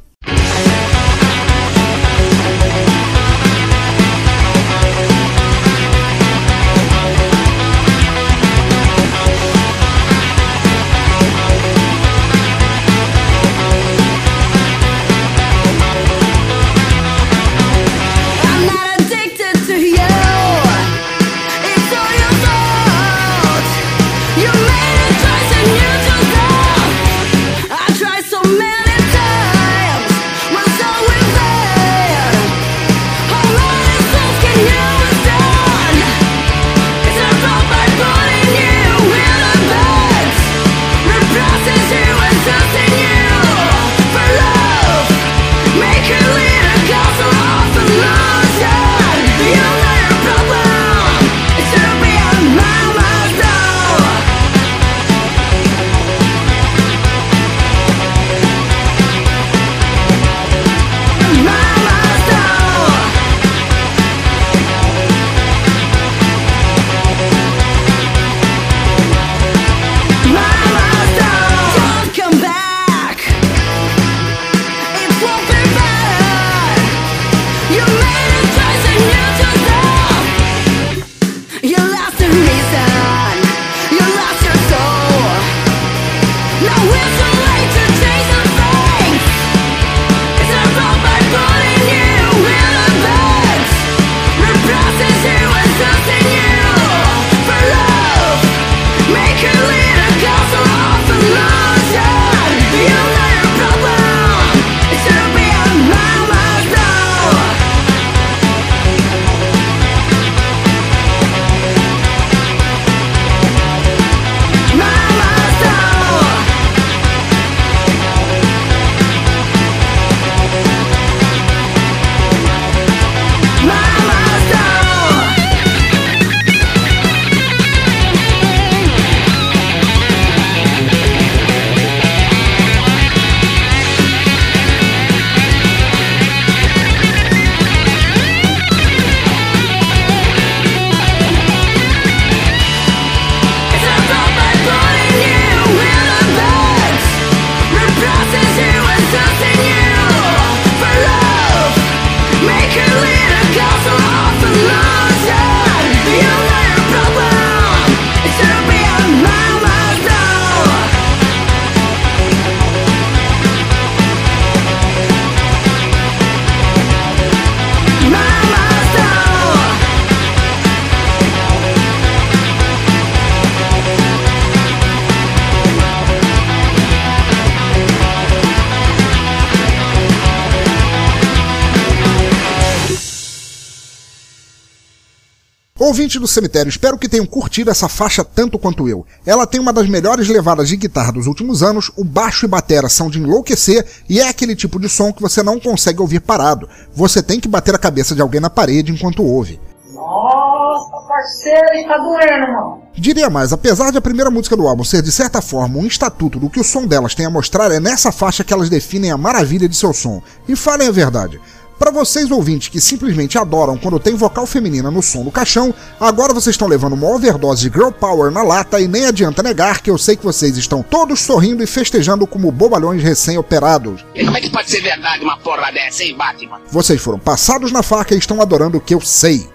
Ouvinte 186.07 186.19
do 186.19 186.27
cemitério, 186.27 186.69
espero 186.69 186.97
que 186.97 187.09
tenham 187.09 187.25
curtido 187.25 187.69
essa 187.69 187.89
faixa 187.89 188.23
tanto 188.23 188.57
quanto 188.57 188.87
eu. 188.87 189.05
Ela 189.25 189.45
tem 189.45 189.59
uma 189.59 189.73
das 189.73 189.89
melhores 189.89 190.29
levadas 190.29 190.69
de 190.69 190.77
guitarra 190.77 191.11
dos 191.11 191.27
últimos 191.27 191.61
anos, 191.61 191.91
o 191.97 192.03
baixo 192.05 192.45
e 192.45 192.47
batera 192.47 192.87
são 192.87 193.09
de 193.09 193.19
enlouquecer 193.19 193.85
e 194.07 194.21
é 194.21 194.29
aquele 194.29 194.55
tipo 194.55 194.79
de 194.79 194.87
som 194.87 195.11
que 195.11 195.21
você 195.21 195.43
não 195.43 195.59
consegue 195.59 195.99
ouvir 195.99 196.21
parado. 196.21 196.69
Você 196.93 197.21
tem 197.21 197.41
que 197.41 197.47
bater 197.49 197.75
a 197.75 197.77
cabeça 197.77 198.15
de 198.15 198.21
alguém 198.21 198.39
na 198.39 198.49
parede 198.49 198.89
enquanto 198.89 199.21
ouve. 199.21 199.59
Nossa, 199.93 201.07
parceiro, 201.09 201.89
tá 201.89 201.97
doendo, 201.97 202.53
mano. 202.53 202.81
Diria 202.95 203.29
mais, 203.29 203.51
apesar 203.51 203.91
de 203.91 203.97
a 203.97 204.01
primeira 204.01 204.31
música 204.31 204.55
do 204.55 204.65
álbum 204.65 204.85
ser 204.85 205.01
de 205.01 205.11
certa 205.11 205.41
forma 205.41 205.77
um 205.77 205.85
estatuto 205.85 206.39
do 206.39 206.49
que 206.49 206.59
o 206.59 206.63
som 206.63 206.87
delas 206.87 207.13
tem 207.15 207.25
a 207.25 207.29
mostrar, 207.29 207.69
é 207.69 207.81
nessa 207.81 208.13
faixa 208.13 208.45
que 208.45 208.53
elas 208.53 208.69
definem 208.69 209.11
a 209.11 209.17
maravilha 209.17 209.67
de 209.67 209.75
seu 209.75 209.93
som. 209.93 210.21
E 210.47 210.55
falem 210.55 210.87
a 210.87 210.91
verdade. 210.91 211.39
Para 211.77 211.91
vocês 211.91 212.31
ouvintes 212.31 212.69
que 212.69 212.81
simplesmente 212.81 213.37
adoram 213.37 213.77
quando 213.77 213.99
tem 213.99 214.15
vocal 214.15 214.47
feminina 214.47 214.89
no 214.89 215.03
som 215.03 215.23
do 215.23 215.31
caixão, 215.31 215.73
agora 215.99 216.33
vocês 216.33 216.55
estão 216.55 216.67
levando 216.67 216.93
uma 216.93 217.07
overdose 217.07 217.69
de 217.69 217.77
girl 217.77 217.91
power 217.91 218.31
na 218.31 218.41
lata 218.41 218.79
e 218.79 218.87
nem 218.87 219.05
adianta 219.05 219.43
negar 219.43 219.81
que 219.81 219.91
eu 219.91 219.97
sei 219.97 220.15
que 220.15 220.25
vocês 220.25 220.57
estão 220.57 220.81
todos 220.81 221.19
sorrindo 221.19 221.63
e 221.63 221.67
festejando 221.67 222.25
como 222.25 222.51
bobalhões 222.51 223.03
recém-operados. 223.03 224.03
E 224.15 224.25
como 224.25 224.35
é 224.35 224.41
que 224.41 224.49
pode 224.49 224.71
ser 224.71 224.81
verdade 224.81 225.23
uma 225.23 225.37
porra 225.37 225.71
dessa, 225.71 226.03
hein, 226.03 226.17
Batman? 226.17 226.59
Vocês 226.71 226.99
foram 226.99 227.19
passados 227.19 227.71
na 227.71 227.83
faca 227.83 228.15
e 228.15 228.17
estão 228.17 228.41
adorando 228.41 228.79
o 228.79 228.81
que 228.81 228.95
eu 228.95 229.01
sei. 229.01 229.47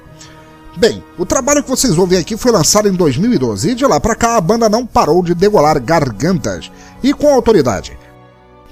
Bem, 0.76 1.02
o 1.18 1.26
trabalho 1.26 1.62
que 1.62 1.68
vocês 1.68 1.98
ouvem 1.98 2.18
aqui 2.18 2.36
foi 2.36 2.52
lançado 2.52 2.88
em 2.88 2.92
2012 2.92 3.70
e 3.70 3.74
de 3.74 3.84
lá 3.84 3.98
pra 3.98 4.14
cá 4.14 4.36
a 4.36 4.40
banda 4.40 4.68
não 4.68 4.86
parou 4.86 5.22
de 5.22 5.34
degolar 5.34 5.78
gargantas. 5.82 6.70
E 7.02 7.12
com 7.12 7.34
autoridade. 7.34 7.98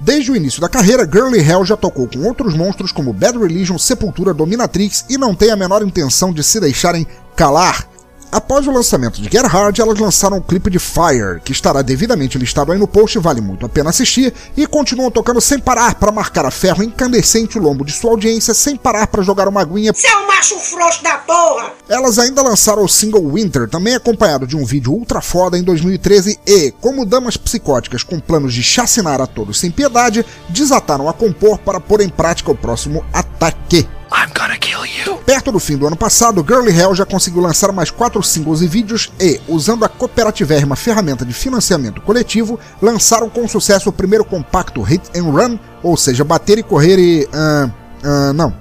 Desde 0.03 0.31
o 0.31 0.35
início 0.35 0.59
da 0.59 0.67
carreira, 0.67 1.05
Girly 1.05 1.39
Hell 1.39 1.63
já 1.63 1.77
tocou 1.77 2.07
com 2.07 2.27
outros 2.27 2.55
monstros 2.55 2.91
como 2.91 3.13
Bad 3.13 3.37
Religion, 3.37 3.77
Sepultura, 3.77 4.33
Dominatrix 4.33 5.05
e 5.07 5.15
não 5.15 5.35
tem 5.35 5.51
a 5.51 5.55
menor 5.55 5.83
intenção 5.83 6.33
de 6.33 6.41
se 6.41 6.59
deixarem 6.59 7.05
calar. 7.35 7.87
Após 8.31 8.65
o 8.65 8.71
lançamento 8.71 9.21
de 9.21 9.29
Get 9.29 9.45
Hard, 9.45 9.77
elas 9.77 9.99
lançaram 9.99 10.37
o 10.37 10.41
clipe 10.41 10.69
de 10.69 10.79
Fire, 10.79 11.41
que 11.43 11.51
estará 11.51 11.81
devidamente 11.81 12.37
listado 12.37 12.71
aí 12.71 12.79
no 12.79 12.87
post, 12.87 13.19
vale 13.19 13.41
muito 13.41 13.65
a 13.65 13.69
pena 13.69 13.89
assistir, 13.89 14.33
e 14.55 14.65
continuam 14.65 15.11
tocando 15.11 15.41
sem 15.41 15.59
parar 15.59 15.95
para 15.95 16.13
marcar 16.13 16.45
a 16.45 16.51
ferro 16.51 16.81
incandescente 16.81 17.59
o 17.59 17.61
lombo 17.61 17.83
de 17.83 17.91
sua 17.91 18.11
audiência, 18.11 18.53
sem 18.53 18.77
parar 18.77 19.07
para 19.07 19.21
jogar 19.21 19.49
uma 19.49 19.59
aguinha. 19.59 19.91
Seu 19.93 20.25
macho 20.27 20.57
frouxo 20.59 21.03
da 21.03 21.17
porra! 21.17 21.73
Elas 21.89 22.17
ainda 22.19 22.41
lançaram 22.41 22.85
o 22.85 22.87
single 22.87 23.29
Winter, 23.33 23.67
também 23.67 23.95
acompanhado 23.95 24.47
de 24.47 24.55
um 24.55 24.63
vídeo 24.63 24.93
ultra 24.93 25.19
foda 25.19 25.57
em 25.57 25.63
2013 25.63 26.39
e, 26.47 26.71
como 26.79 27.05
damas 27.05 27.35
psicóticas 27.35 28.01
com 28.01 28.17
planos 28.17 28.53
de 28.53 28.63
chacinar 28.63 29.19
a 29.19 29.27
todos 29.27 29.59
sem 29.59 29.69
piedade, 29.69 30.25
desataram 30.47 31.09
a 31.09 31.13
compor 31.13 31.57
para 31.57 31.81
pôr 31.81 31.99
em 31.99 32.07
prática 32.07 32.49
o 32.49 32.55
próximo 32.55 33.03
ataque. 33.11 33.85
I'm 34.11 34.29
gonna 34.37 34.57
kill 34.57 34.85
you. 34.85 35.17
Perto 35.25 35.51
do 35.51 35.59
fim 35.59 35.77
do 35.77 35.87
ano 35.87 35.95
passado, 35.95 36.45
Girly 36.47 36.77
Hell 36.77 36.93
já 36.93 37.05
conseguiu 37.05 37.41
lançar 37.41 37.71
mais 37.71 37.89
quatro 37.89 38.21
singles 38.21 38.61
e 38.61 38.67
vídeos 38.67 39.11
e, 39.19 39.39
usando 39.47 39.85
a 39.85 39.89
cooperativérrima 39.89 40.75
ferramenta 40.75 41.25
de 41.25 41.33
financiamento 41.33 42.01
coletivo, 42.01 42.59
lançaram 42.81 43.29
com 43.29 43.47
sucesso 43.47 43.89
o 43.89 43.93
primeiro 43.93 44.25
compacto 44.25 44.81
Hit 44.81 45.17
and 45.17 45.31
Run, 45.31 45.57
ou 45.81 45.95
seja, 45.95 46.23
bater 46.23 46.57
e 46.57 46.63
correr 46.63 46.99
e. 46.99 47.23
Uh, 47.25 47.67
uh, 48.05 48.33
não. 48.33 48.53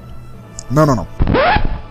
Não, 0.70 0.86
não, 0.86 0.94
não. 0.94 1.08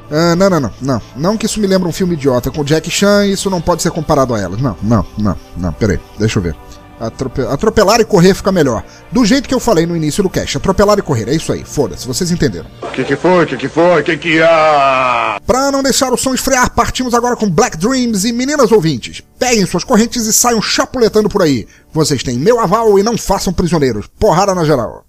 Uh, 0.10 0.36
não, 0.38 0.50
não, 0.50 0.60
não, 0.60 0.72
não. 0.82 1.02
Não 1.16 1.38
que 1.38 1.46
isso 1.46 1.60
me 1.60 1.68
lembre 1.68 1.88
um 1.88 1.92
filme 1.92 2.14
idiota 2.14 2.50
com 2.50 2.64
Jack 2.64 2.90
Chan 2.90 3.28
isso 3.28 3.50
não 3.50 3.62
pode 3.62 3.82
ser 3.82 3.92
comparado 3.92 4.34
a 4.34 4.40
elas. 4.40 4.62
Não, 4.62 4.76
não, 4.82 5.06
não, 5.18 5.38
não. 5.58 5.74
Peraí, 5.74 6.00
deixa 6.18 6.40
eu 6.40 6.44
ver. 6.44 6.56
Atrope... 7.00 7.42
Atropelar 7.42 8.00
e 8.02 8.06
correr 8.06 8.34
fica 8.34 8.52
melhor. 8.52 8.84
Do 9.12 9.26
jeito 9.26 9.48
que 9.48 9.56
eu 9.56 9.60
falei 9.60 9.86
no 9.86 9.96
início 9.96 10.22
do 10.22 10.30
cast, 10.30 10.58
atropelar 10.58 11.00
e 11.00 11.02
correr, 11.02 11.30
é 11.30 11.36
isso 11.36 11.52
aí, 11.52 11.64
foda-se, 11.64 12.08
vocês 12.08 12.32
entenderam. 12.32 12.68
O 12.82 12.88
que, 12.92 13.04
que 13.04 13.16
foi? 13.16 13.44
O 13.44 13.48
que, 13.48 13.58
que 13.58 13.70
foi? 13.70 14.04
Que 14.04 14.18
que 14.18 14.42
há? 14.42 15.40
Pra 15.46 15.72
não 15.72 15.82
deixar 15.82 16.12
o 16.12 16.18
som 16.18 16.34
esfriar, 16.34 16.72
partimos 16.72 17.14
agora 17.14 17.36
com 17.36 17.50
Black 17.50 17.78
Dreams 17.78 18.26
e 18.26 18.34
meninas 18.34 18.72
ouvintes. 18.72 19.24
Peguem 19.38 19.66
suas 19.66 19.84
correntes 19.84 20.26
e 20.26 20.34
saiam 20.34 20.62
chapuletando 20.62 21.30
por 21.30 21.42
aí. 21.42 21.68
Vocês 21.92 22.22
têm 22.22 22.38
meu 22.38 22.60
aval 22.60 23.00
e 23.00 23.04
não 23.04 23.18
façam 23.18 23.54
prisioneiros. 23.54 24.08
Porrada 24.20 24.54
na 24.54 24.66
geral. 24.66 25.09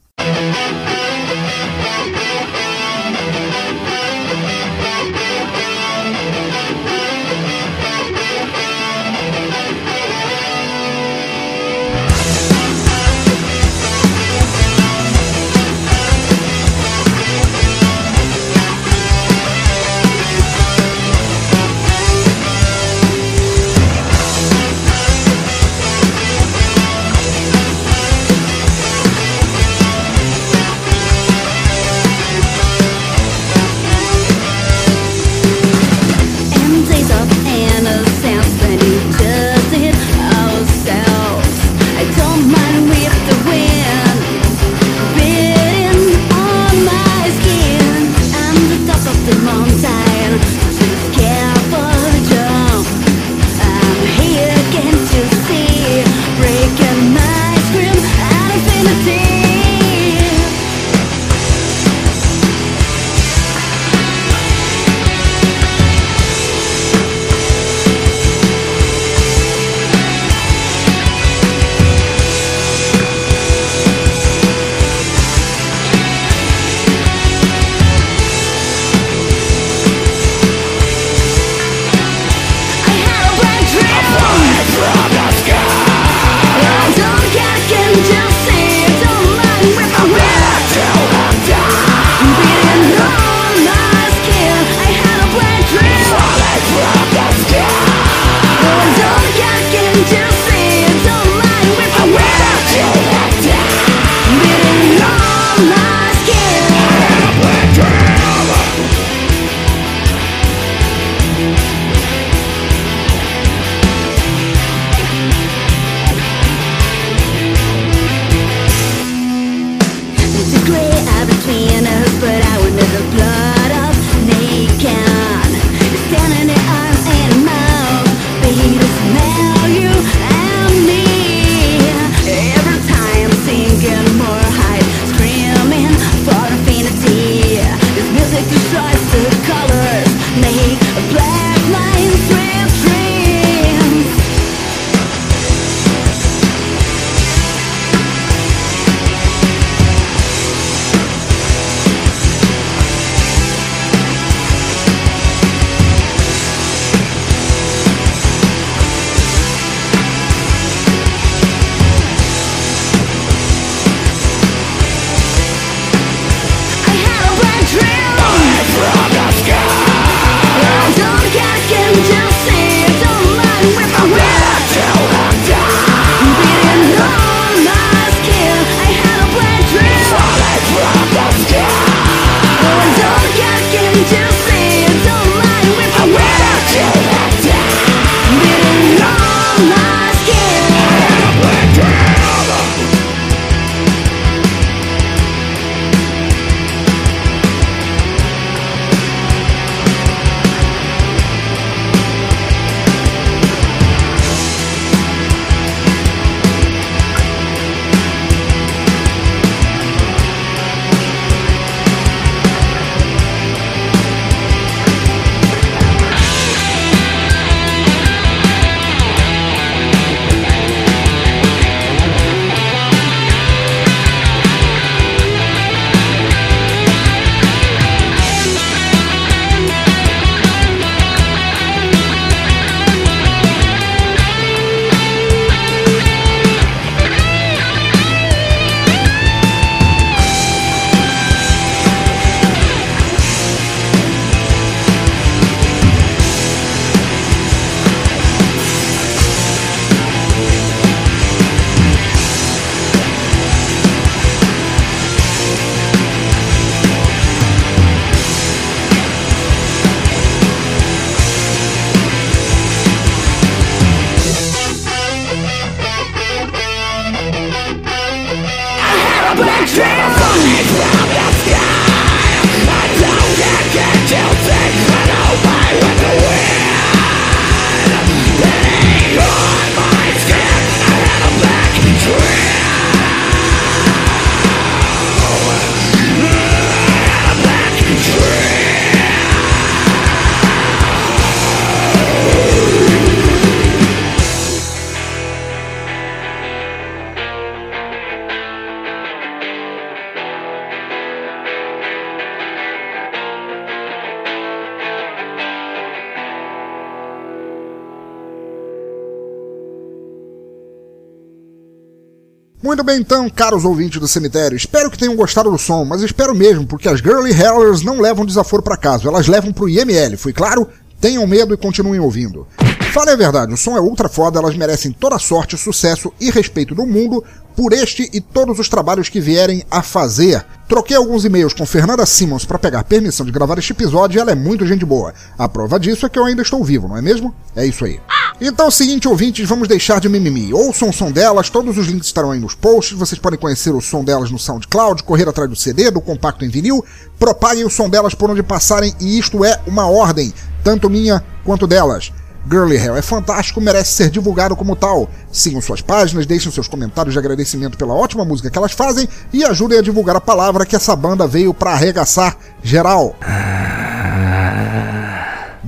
Muito 312.80 312.92
bem 312.92 313.00
então, 313.00 313.28
caros 313.28 313.66
ouvintes 313.66 314.00
do 314.00 314.08
cemitério, 314.08 314.56
espero 314.56 314.90
que 314.90 314.96
tenham 314.96 315.14
gostado 315.14 315.50
do 315.50 315.58
som, 315.58 315.84
mas 315.84 316.00
espero 316.00 316.34
mesmo, 316.34 316.66
porque 316.66 316.88
as 316.88 317.00
Girly 317.00 317.30
Hellers 317.30 317.82
não 317.82 318.00
levam 318.00 318.24
desaforo 318.24 318.62
para 318.62 318.74
casa, 318.74 319.06
elas 319.06 319.28
levam 319.28 319.52
pro 319.52 319.68
IML, 319.68 320.16
foi 320.16 320.32
claro? 320.32 320.66
Tenham 320.98 321.26
medo 321.26 321.52
e 321.52 321.58
continuem 321.58 322.00
ouvindo. 322.00 322.48
Fale 322.90 323.10
a 323.10 323.16
verdade, 323.16 323.52
o 323.52 323.56
som 323.58 323.76
é 323.76 323.80
ultra 323.82 324.08
foda, 324.08 324.38
elas 324.38 324.56
merecem 324.56 324.92
toda 324.92 325.18
sorte, 325.18 325.58
sucesso 325.58 326.10
e 326.18 326.30
respeito 326.30 326.74
do 326.74 326.86
mundo 326.86 327.22
por 327.54 327.74
este 327.74 328.08
e 328.14 328.18
todos 328.18 328.58
os 328.58 328.70
trabalhos 328.70 329.10
que 329.10 329.20
vierem 329.20 329.62
a 329.70 329.82
fazer. 329.82 330.42
Troquei 330.66 330.96
alguns 330.96 331.26
e-mails 331.26 331.52
com 331.52 331.66
Fernanda 331.66 332.06
Simmons 332.06 332.46
para 332.46 332.58
pegar 332.58 332.84
permissão 332.84 333.26
de 333.26 333.32
gravar 333.32 333.58
este 333.58 333.72
episódio 333.72 334.16
e 334.16 334.20
ela 334.22 334.32
é 334.32 334.34
muito 334.34 334.66
gente 334.66 334.86
boa. 334.86 335.12
A 335.36 335.46
prova 335.46 335.78
disso 335.78 336.06
é 336.06 336.08
que 336.08 336.18
eu 336.18 336.24
ainda 336.24 336.40
estou 336.40 336.64
vivo, 336.64 336.88
não 336.88 336.96
é 336.96 337.02
mesmo? 337.02 337.34
É 337.54 337.66
isso 337.66 337.84
aí. 337.84 338.00
Então 338.40 338.64
é 338.64 338.68
o 338.68 338.72
seguinte, 338.72 339.06
ouvintes, 339.06 339.46
vamos 339.46 339.68
deixar 339.68 340.00
de 340.00 340.08
mimimi. 340.08 340.54
Ouçam 340.54 340.88
o 340.88 340.92
som 340.92 341.12
delas, 341.12 341.50
todos 341.50 341.76
os 341.76 341.86
links 341.86 342.06
estarão 342.06 342.30
aí 342.30 342.40
nos 342.40 342.54
posts, 342.54 342.96
vocês 342.96 343.18
podem 343.18 343.38
conhecer 343.38 343.74
o 343.74 343.82
som 343.82 344.02
delas 344.02 344.30
no 344.30 344.38
SoundCloud, 344.38 345.02
correr 345.02 345.28
atrás 345.28 345.50
do 345.50 345.54
CD, 345.54 345.90
do 345.90 346.00
compacto 346.00 346.42
em 346.42 346.48
vinil, 346.48 346.82
propaguem 347.18 347.64
o 347.64 347.70
som 347.70 347.90
delas 347.90 348.14
por 348.14 348.30
onde 348.30 348.42
passarem 348.42 348.94
e 348.98 349.18
isto 349.18 349.44
é 349.44 349.60
uma 349.66 349.86
ordem, 349.86 350.32
tanto 350.64 350.88
minha 350.88 351.22
quanto 351.44 351.66
delas. 351.66 352.10
Girly 352.50 352.78
Hell 352.78 352.96
é 352.96 353.02
fantástico, 353.02 353.60
merece 353.60 353.92
ser 353.92 354.08
divulgado 354.08 354.56
como 354.56 354.74
tal. 354.74 355.10
Sigam 355.30 355.60
suas 355.60 355.82
páginas, 355.82 356.24
deixem 356.24 356.50
seus 356.50 356.66
comentários 356.66 357.12
de 357.12 357.18
agradecimento 357.18 357.76
pela 357.76 357.92
ótima 357.92 358.24
música 358.24 358.50
que 358.50 358.56
elas 358.56 358.72
fazem 358.72 359.06
e 359.34 359.44
ajudem 359.44 359.78
a 359.78 359.82
divulgar 359.82 360.16
a 360.16 360.20
palavra 360.20 360.64
que 360.64 360.74
essa 360.74 360.96
banda 360.96 361.26
veio 361.26 361.52
para 361.52 361.72
arregaçar 361.72 362.38
geral. 362.62 363.14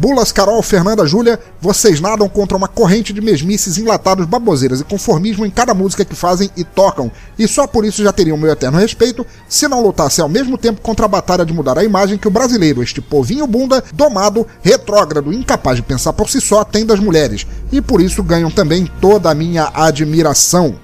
Bulas, 0.03 0.33
Carol, 0.33 0.61
Fernanda, 0.63 1.07
Júlia, 1.07 1.39
vocês 1.61 2.01
nadam 2.01 2.29
contra 2.29 2.57
uma 2.57 2.67
corrente 2.67 3.13
de 3.13 3.21
mesmices, 3.21 3.79
enlatados, 3.79 4.27
baboseiras 4.27 4.81
e 4.81 4.85
conformismo 4.85 5.47
em 5.47 5.51
cada 5.51 5.73
música 5.73 6.05
que 6.05 6.17
fazem 6.17 6.51
e 6.57 6.65
tocam, 6.65 7.09
e 7.39 7.47
só 7.47 7.69
por 7.69 7.85
isso 7.85 8.03
já 8.03 8.13
teriam 8.13 8.37
meu 8.37 8.51
eterno 8.51 8.81
respeito 8.81 9.25
se 9.49 9.69
não 9.69 9.81
lutassem 9.81 10.21
ao 10.21 10.29
mesmo 10.29 10.59
tempo 10.59 10.81
contra 10.81 11.05
a 11.05 11.09
batalha 11.09 11.47
de 11.47 11.53
mudar 11.53 11.79
a 11.79 11.85
imagem 11.85 12.19
que 12.19 12.27
o 12.27 12.33
brasileiro, 12.33 12.83
este 12.83 13.01
povinho 13.01 13.47
bunda, 13.47 13.81
domado, 13.95 14.45
retrógrado, 14.61 15.33
incapaz 15.33 15.77
de 15.77 15.83
pensar 15.83 16.13
por 16.15 16.29
si 16.29 16.41
só, 16.41 16.65
tem 16.65 16.85
das 16.85 16.99
mulheres, 16.99 17.47
e 17.71 17.81
por 17.81 18.01
isso 18.01 18.25
ganham 18.25 18.51
também 18.51 18.91
toda 19.01 19.31
a 19.31 19.35
minha 19.37 19.71
admiração. 19.73 20.75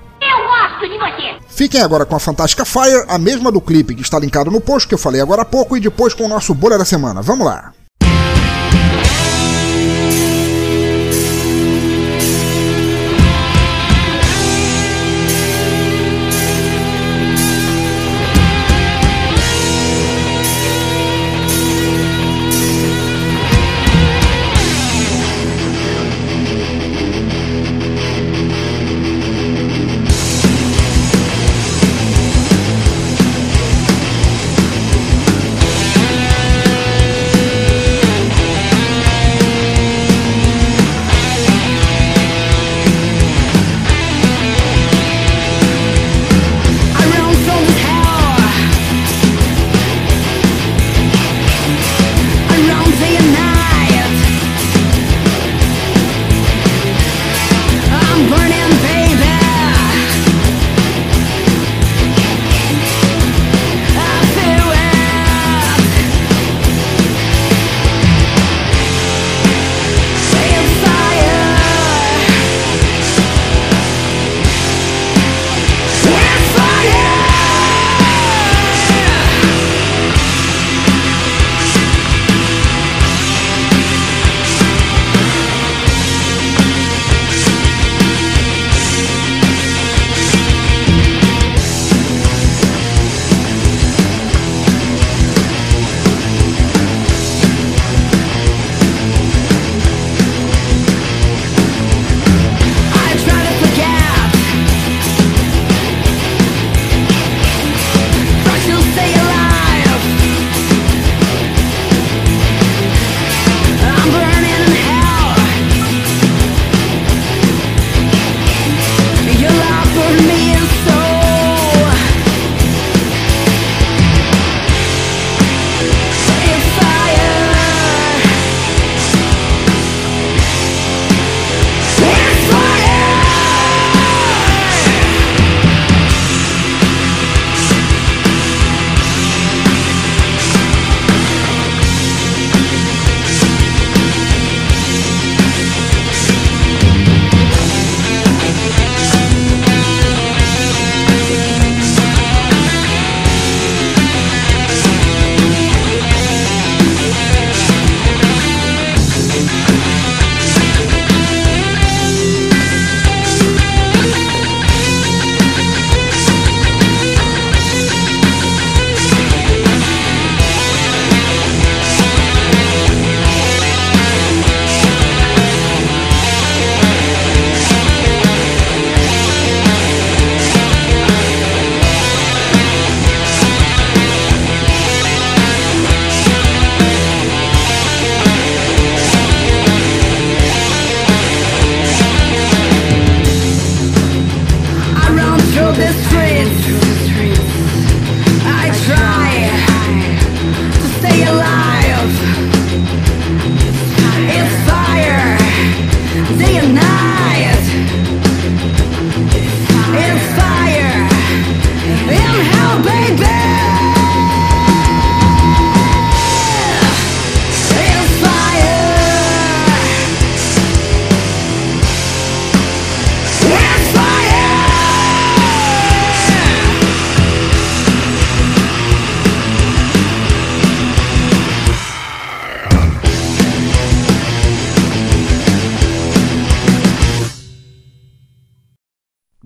Fiquem 1.48 1.80
agora 1.80 2.06
com 2.06 2.14
a 2.14 2.20
fantástica 2.20 2.64
Fire, 2.64 3.04
a 3.08 3.18
mesma 3.18 3.50
do 3.50 3.60
clipe 3.60 3.96
que 3.96 4.02
está 4.02 4.16
linkado 4.16 4.48
no 4.48 4.60
post 4.60 4.86
que 4.86 4.94
eu 4.94 4.98
falei 4.98 5.20
agora 5.20 5.42
há 5.42 5.44
pouco, 5.44 5.76
e 5.76 5.80
depois 5.80 6.14
com 6.14 6.24
o 6.24 6.28
nosso 6.28 6.54
bolha 6.54 6.78
da 6.78 6.84
semana. 6.84 7.20
Vamos 7.20 7.44
lá! 7.44 7.72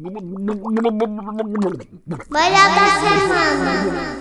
Bora 0.03 0.19
da 2.75 2.87
semana. 3.01 4.19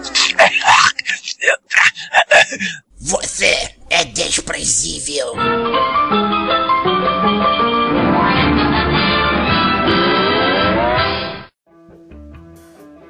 Você 3.00 3.72
é 3.90 4.06
desprezível. 4.06 5.34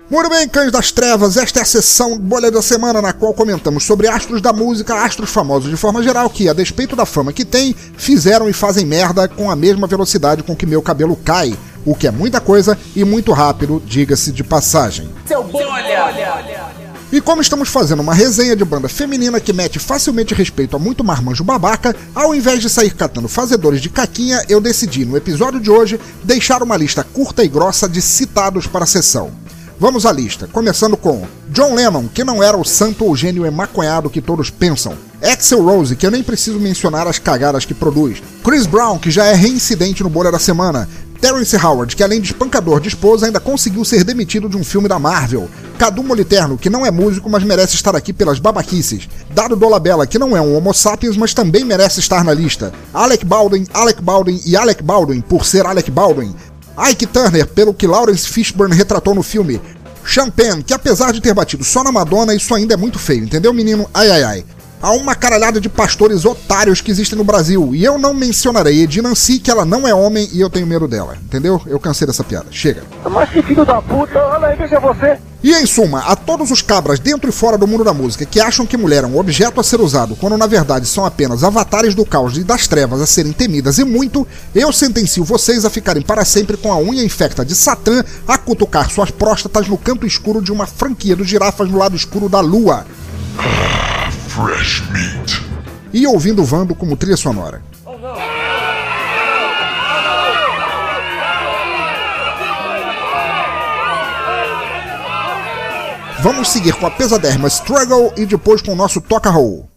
Muito 0.09 0.29
bem, 0.29 0.47
Cães 0.47 0.71
das 0.71 0.91
Trevas, 0.91 1.37
esta 1.37 1.59
é 1.59 1.61
a 1.61 1.65
sessão 1.65 2.17
Bolha 2.17 2.51
da 2.51 2.61
Semana 2.61 3.01
na 3.01 3.13
qual 3.13 3.33
comentamos 3.33 3.85
sobre 3.85 4.09
astros 4.09 4.41
da 4.41 4.51
música, 4.51 5.05
astros 5.05 5.29
famosos 5.29 5.69
de 5.69 5.77
forma 5.77 6.03
geral, 6.03 6.29
que, 6.29 6.49
a 6.49 6.53
despeito 6.53 6.97
da 6.97 7.05
fama 7.05 7.31
que 7.31 7.45
têm, 7.45 7.73
fizeram 7.73 8.49
e 8.49 8.53
fazem 8.53 8.85
merda 8.85 9.29
com 9.29 9.49
a 9.49 9.55
mesma 9.55 9.87
velocidade 9.87 10.43
com 10.43 10.53
que 10.53 10.65
meu 10.65 10.81
cabelo 10.81 11.15
cai, 11.15 11.57
o 11.85 11.95
que 11.95 12.07
é 12.07 12.11
muita 12.11 12.39
coisa 12.39 12.77
e 12.95 13.03
muito 13.03 13.31
rápido, 13.31 13.81
diga-se 13.85 14.31
de 14.31 14.43
passagem. 14.43 15.09
Seu 15.25 15.43
bolha! 15.43 15.71
E 17.11 17.19
como 17.19 17.41
estamos 17.41 17.67
fazendo 17.67 17.99
uma 17.99 18.13
resenha 18.13 18.55
de 18.55 18.63
banda 18.63 18.87
feminina 18.87 19.41
que 19.41 19.51
mete 19.51 19.79
facilmente 19.79 20.33
respeito 20.33 20.77
a 20.77 20.79
muito 20.79 21.03
marmanjo 21.03 21.43
babaca, 21.43 21.93
ao 22.15 22.33
invés 22.33 22.61
de 22.61 22.69
sair 22.69 22.93
catando 22.93 23.27
fazedores 23.27 23.81
de 23.81 23.89
caquinha, 23.89 24.41
eu 24.47 24.61
decidi, 24.61 25.03
no 25.03 25.17
episódio 25.17 25.59
de 25.59 25.69
hoje, 25.69 25.99
deixar 26.23 26.63
uma 26.63 26.77
lista 26.77 27.03
curta 27.03 27.43
e 27.43 27.49
grossa 27.49 27.89
de 27.89 28.01
citados 28.01 28.65
para 28.65 28.85
a 28.85 28.87
sessão. 28.87 29.31
Vamos 29.77 30.05
à 30.05 30.11
lista, 30.11 30.47
começando 30.47 30.95
com 30.95 31.25
John 31.49 31.73
Lennon, 31.73 32.07
que 32.07 32.23
não 32.23 32.41
era 32.41 32.55
o 32.55 32.63
santo 32.63 33.03
ou 33.03 33.15
gênio 33.15 33.45
emaconhado 33.45 34.09
que 34.11 34.21
todos 34.21 34.49
pensam. 34.49 34.93
Axel 35.21 35.65
Rose, 35.65 35.95
que 35.95 36.05
eu 36.05 36.11
nem 36.11 36.23
preciso 36.23 36.59
mencionar 36.59 37.07
as 37.07 37.19
cagadas 37.19 37.65
que 37.65 37.73
produz. 37.73 38.21
Chris 38.43 38.65
Brown, 38.65 38.97
que 38.97 39.11
já 39.11 39.25
é 39.25 39.33
reincidente 39.33 40.03
no 40.03 40.09
Bolha 40.09 40.31
da 40.31 40.39
Semana. 40.39 40.87
Terence 41.21 41.55
Howard, 41.55 41.95
que 41.95 42.03
além 42.03 42.19
de 42.19 42.31
espancador 42.31 42.81
de 42.81 42.87
esposa, 42.87 43.27
ainda 43.27 43.39
conseguiu 43.39 43.85
ser 43.85 44.03
demitido 44.03 44.49
de 44.49 44.57
um 44.57 44.63
filme 44.63 44.89
da 44.89 44.97
Marvel. 44.97 45.47
Cadu 45.77 46.03
Moliterno, 46.03 46.57
que 46.57 46.69
não 46.69 46.83
é 46.83 46.89
músico, 46.89 47.29
mas 47.29 47.43
merece 47.43 47.75
estar 47.75 47.95
aqui 47.95 48.11
pelas 48.11 48.39
babaquices. 48.39 49.07
Dado 49.29 49.55
Dolabella, 49.55 50.07
que 50.07 50.17
não 50.17 50.35
é 50.35 50.41
um 50.41 50.55
homo 50.57 50.73
sapiens, 50.73 51.15
mas 51.15 51.33
também 51.33 51.63
merece 51.63 51.99
estar 51.99 52.23
na 52.23 52.33
lista. 52.33 52.73
Alec 52.91 53.23
Baldwin, 53.23 53.67
Alec 53.71 54.01
Baldwin 54.01 54.41
e 54.45 54.57
Alec 54.57 54.81
Baldwin, 54.81 55.21
por 55.21 55.45
ser 55.45 55.65
Alec 55.65 55.91
Baldwin. 55.91 56.35
Ike 56.89 57.05
Turner, 57.05 57.45
pelo 57.45 57.73
que 57.73 57.85
Lawrence 57.85 58.27
Fishburne 58.27 58.75
retratou 58.75 59.13
no 59.13 59.21
filme. 59.21 59.61
Champagne, 60.03 60.63
que 60.63 60.73
apesar 60.73 61.13
de 61.13 61.21
ter 61.21 61.35
batido 61.35 61.63
só 61.63 61.83
na 61.83 61.91
Madonna, 61.91 62.33
isso 62.33 62.55
ainda 62.55 62.73
é 62.73 62.77
muito 62.77 62.97
feio, 62.97 63.23
entendeu, 63.23 63.53
menino? 63.53 63.87
Ai 63.93 64.09
ai 64.09 64.23
ai. 64.23 64.45
Há 64.81 64.93
uma 64.93 65.13
caralhada 65.13 65.61
de 65.61 65.69
pastores 65.69 66.25
otários 66.25 66.81
que 66.81 66.89
existem 66.89 67.15
no 67.15 67.23
Brasil, 67.23 67.75
e 67.75 67.85
eu 67.85 67.99
não 67.99 68.15
mencionarei 68.15 68.81
Edi 68.81 68.99
Nancy, 68.99 69.37
que 69.37 69.51
ela 69.51 69.63
não 69.63 69.87
é 69.87 69.93
homem 69.93 70.27
e 70.33 70.41
eu 70.41 70.49
tenho 70.49 70.65
medo 70.65 70.87
dela, 70.87 71.17
entendeu? 71.23 71.61
Eu 71.67 71.79
cansei 71.79 72.07
dessa 72.07 72.23
piada. 72.23 72.47
Chega. 72.49 72.81
Mas 73.07 73.29
que 73.29 73.43
filho 73.43 73.63
da 73.63 73.79
puta, 73.79 74.17
olha 74.17 74.47
aí, 74.47 74.57
veja 74.57 74.79
você. 74.79 75.19
E 75.43 75.53
em 75.53 75.67
suma, 75.67 75.99
a 75.99 76.15
todos 76.15 76.49
os 76.49 76.63
cabras 76.63 76.99
dentro 76.99 77.29
e 77.29 77.31
fora 77.31 77.59
do 77.59 77.67
mundo 77.67 77.83
da 77.83 77.93
música 77.93 78.25
que 78.25 78.39
acham 78.39 78.65
que 78.65 78.75
mulher 78.75 79.03
é 79.03 79.07
um 79.07 79.19
objeto 79.19 79.59
a 79.59 79.63
ser 79.63 79.79
usado, 79.79 80.15
quando 80.15 80.35
na 80.35 80.47
verdade 80.47 80.87
são 80.87 81.05
apenas 81.05 81.43
avatares 81.43 81.93
do 81.93 82.03
caos 82.03 82.35
e 82.37 82.43
das 82.43 82.67
trevas 82.67 83.01
a 83.01 83.05
serem 83.05 83.33
temidas 83.33 83.77
e 83.77 83.83
muito, 83.83 84.27
eu 84.53 84.73
sentencio 84.73 85.23
vocês 85.23 85.63
a 85.63 85.69
ficarem 85.69 86.01
para 86.01 86.25
sempre 86.25 86.57
com 86.57 86.71
a 86.71 86.77
unha 86.77 87.03
infecta 87.03 87.45
de 87.45 87.53
Satã 87.53 88.03
a 88.27 88.35
cutucar 88.35 88.89
suas 88.89 89.11
próstatas 89.11 89.67
no 89.67 89.77
canto 89.77 90.07
escuro 90.07 90.41
de 90.41 90.51
uma 90.51 90.65
franquia 90.65 91.15
dos 91.15 91.27
girafas 91.27 91.69
no 91.69 91.77
lado 91.77 91.95
escuro 91.95 92.27
da 92.27 92.39
lua. 92.39 92.83
Fresh 94.31 94.81
meat. 94.91 95.43
E 95.91 96.07
ouvindo 96.07 96.45
Vando 96.45 96.73
como 96.73 96.95
trilha 96.95 97.17
sonora. 97.17 97.61
Vamos 106.21 106.47
seguir 106.47 106.73
com 106.75 106.85
a 106.85 106.91
pesadérrima 106.91 107.49
Struggle 107.49 108.13
e 108.15 108.25
depois 108.25 108.61
com 108.61 108.71
o 108.71 108.75
nosso 108.75 109.01
Toca 109.01 109.29
Roll. 109.29 109.70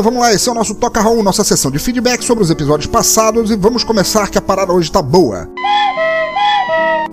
Vamos 0.00 0.20
lá, 0.20 0.32
esse 0.32 0.48
é 0.48 0.52
o 0.52 0.54
nosso 0.54 0.74
Toca 0.74 1.00
Raul, 1.00 1.22
nossa 1.22 1.44
sessão 1.44 1.70
de 1.70 1.78
feedback 1.78 2.24
sobre 2.24 2.42
os 2.42 2.50
episódios 2.50 2.86
passados 2.86 3.50
e 3.50 3.56
vamos 3.56 3.84
começar 3.84 4.28
que 4.28 4.38
a 4.38 4.42
parada 4.42 4.72
hoje 4.72 4.90
tá 4.90 5.00
boa. 5.00 5.48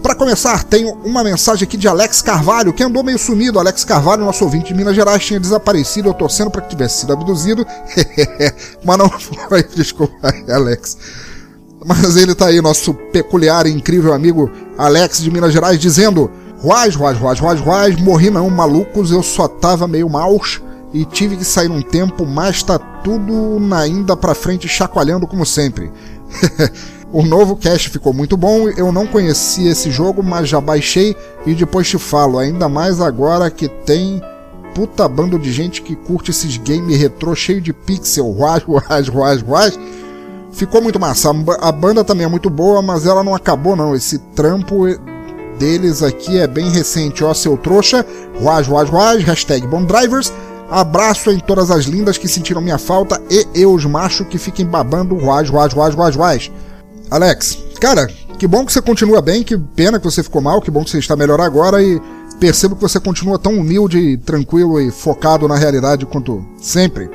Para 0.02 0.16
começar, 0.16 0.64
tenho 0.64 0.94
uma 1.04 1.24
mensagem 1.24 1.64
aqui 1.64 1.78
de 1.78 1.88
Alex 1.88 2.22
Carvalho, 2.22 2.74
que 2.74 2.84
andou 2.84 3.04
meio 3.04 3.20
sumido. 3.20 3.60
Alex 3.60 3.84
Carvalho, 3.84 4.26
nosso 4.26 4.44
ouvinte 4.44 4.70
de 4.70 4.74
Minas 4.74 4.96
Gerais, 4.96 5.24
tinha 5.24 5.40
desaparecido, 5.40 6.10
eu 6.10 6.14
torcendo 6.14 6.50
para 6.50 6.62
que 6.62 6.70
tivesse 6.70 7.02
sido 7.02 7.14
abduzido. 7.14 7.66
Mas 8.84 8.98
não 8.98 9.10
foi, 9.10 9.64
desculpa 9.76 10.34
Alex. 10.50 10.98
Mas 11.86 12.18
ele 12.18 12.34
tá 12.34 12.48
aí, 12.48 12.62
nosso 12.62 12.94
peculiar 12.94 13.68
e 13.68 13.72
incrível 13.72 14.14
amigo 14.14 14.50
Alex 14.78 15.20
de 15.22 15.30
Minas 15.30 15.54
Gerais, 15.54 15.80
dizendo: 15.80 16.32
Ruaz, 16.60 16.96
ruaz, 16.96 17.18
ruaz, 17.18 17.40
ruaz, 17.40 17.60
ruaz, 17.60 18.02
morri 18.02 18.32
não, 18.32 18.50
malucos, 18.50 19.12
eu 19.12 19.22
só 19.22 19.48
tava 19.48 19.88
meio 19.88 20.10
maus 20.10 20.62
e 20.94 21.06
tive 21.06 21.38
que 21.38 21.46
sair 21.46 21.70
um 21.70 21.82
tempo, 21.82 22.26
mas 22.26 22.64
tá 22.64 22.78
tudo 22.78 23.60
ainda 23.74 24.16
pra 24.16 24.36
frente 24.36 24.68
chacoalhando 24.68 25.28
como 25.28 25.46
sempre. 25.46 25.92
o 27.12 27.24
novo 27.24 27.56
cast 27.56 27.90
ficou 27.90 28.14
muito 28.14 28.36
bom, 28.36 28.70
eu 28.70 28.92
não 28.92 29.08
conhecia 29.08 29.72
esse 29.72 29.90
jogo, 29.92 30.22
mas 30.22 30.50
já 30.50 30.60
baixei 30.60 31.16
e 31.46 31.54
depois 31.54 31.88
te 31.88 31.98
falo, 31.98 32.40
ainda 32.40 32.68
mais 32.68 33.00
agora 33.00 33.50
que 33.50 33.68
tem 33.68 34.22
puta 34.74 35.08
bando 35.08 35.38
de 35.38 35.52
gente 35.52 35.82
que 35.82 35.96
curte 35.96 36.32
esses 36.32 36.58
games 36.58 36.98
retrô 36.98 37.36
cheio 37.36 37.62
de 37.62 37.74
pixel, 37.74 38.30
ruaz, 38.32 38.64
ruaz, 38.64 39.08
ruaz, 39.08 39.42
ruaz. 39.42 39.80
Ficou 40.54 40.82
muito 40.82 41.00
massa. 41.00 41.30
A 41.62 41.72
banda 41.72 42.04
também 42.04 42.26
é 42.26 42.30
muito 42.30 42.50
boa, 42.50 42.82
mas 42.82 43.06
ela 43.06 43.24
não 43.24 43.34
acabou 43.34 43.76
não. 43.76 43.96
Esse 43.96 44.18
trampo 44.36 44.86
deles 45.58 46.04
aqui 46.04 46.38
é 46.38 46.46
bem 46.46 46.70
recente. 46.70 47.24
Ó, 47.24 47.34
seu 47.34 47.58
trouxa. 47.58 48.06
Ruaz, 48.40 48.68
ruaz, 48.68 48.90
ruaz. 48.90 49.24
Hashtag 49.24 49.66
Drivers. 49.86 50.32
Abraço 50.72 51.30
em 51.30 51.40
todas 51.40 51.70
as 51.70 51.84
lindas 51.86 52.18
que 52.18 52.30
sentiram 52.30 52.62
minha 52.62 52.78
falta 52.78 53.22
e 53.30 53.46
eu, 53.54 53.74
os 53.74 53.86
machos 53.86 54.26
que 54.28 54.38
fiquem 54.38 54.66
babando. 54.66 55.16
Ruaz, 55.16 55.50
ruaz, 55.50 55.74
ruaz, 55.74 55.94
ruaz, 55.94 56.16
ruaz. 56.16 56.52
Alex, 57.12 57.58
cara, 57.80 58.08
que 58.40 58.48
bom 58.48 58.66
que 58.66 58.72
você 58.72 58.82
continua 58.82 59.22
bem. 59.22 59.44
Que 59.44 59.58
pena 59.58 60.00
que 60.00 60.06
você 60.06 60.24
ficou 60.24 60.42
mal. 60.42 60.62
Que 60.62 60.72
bom 60.72 60.84
que 60.84 60.90
você 60.90 61.00
está 61.00 61.16
melhor 61.16 61.42
agora. 61.42 61.84
E 61.84 62.02
percebo 62.40 62.76
que 62.76 62.82
você 62.82 63.00
continua 63.00 63.38
tão 63.38 63.54
humilde, 63.54 64.18
tranquilo 64.26 64.80
e 64.80 64.90
focado 64.90 65.46
na 65.46 65.58
realidade 65.58 66.06
quanto 66.06 66.44
sempre. 66.58 67.10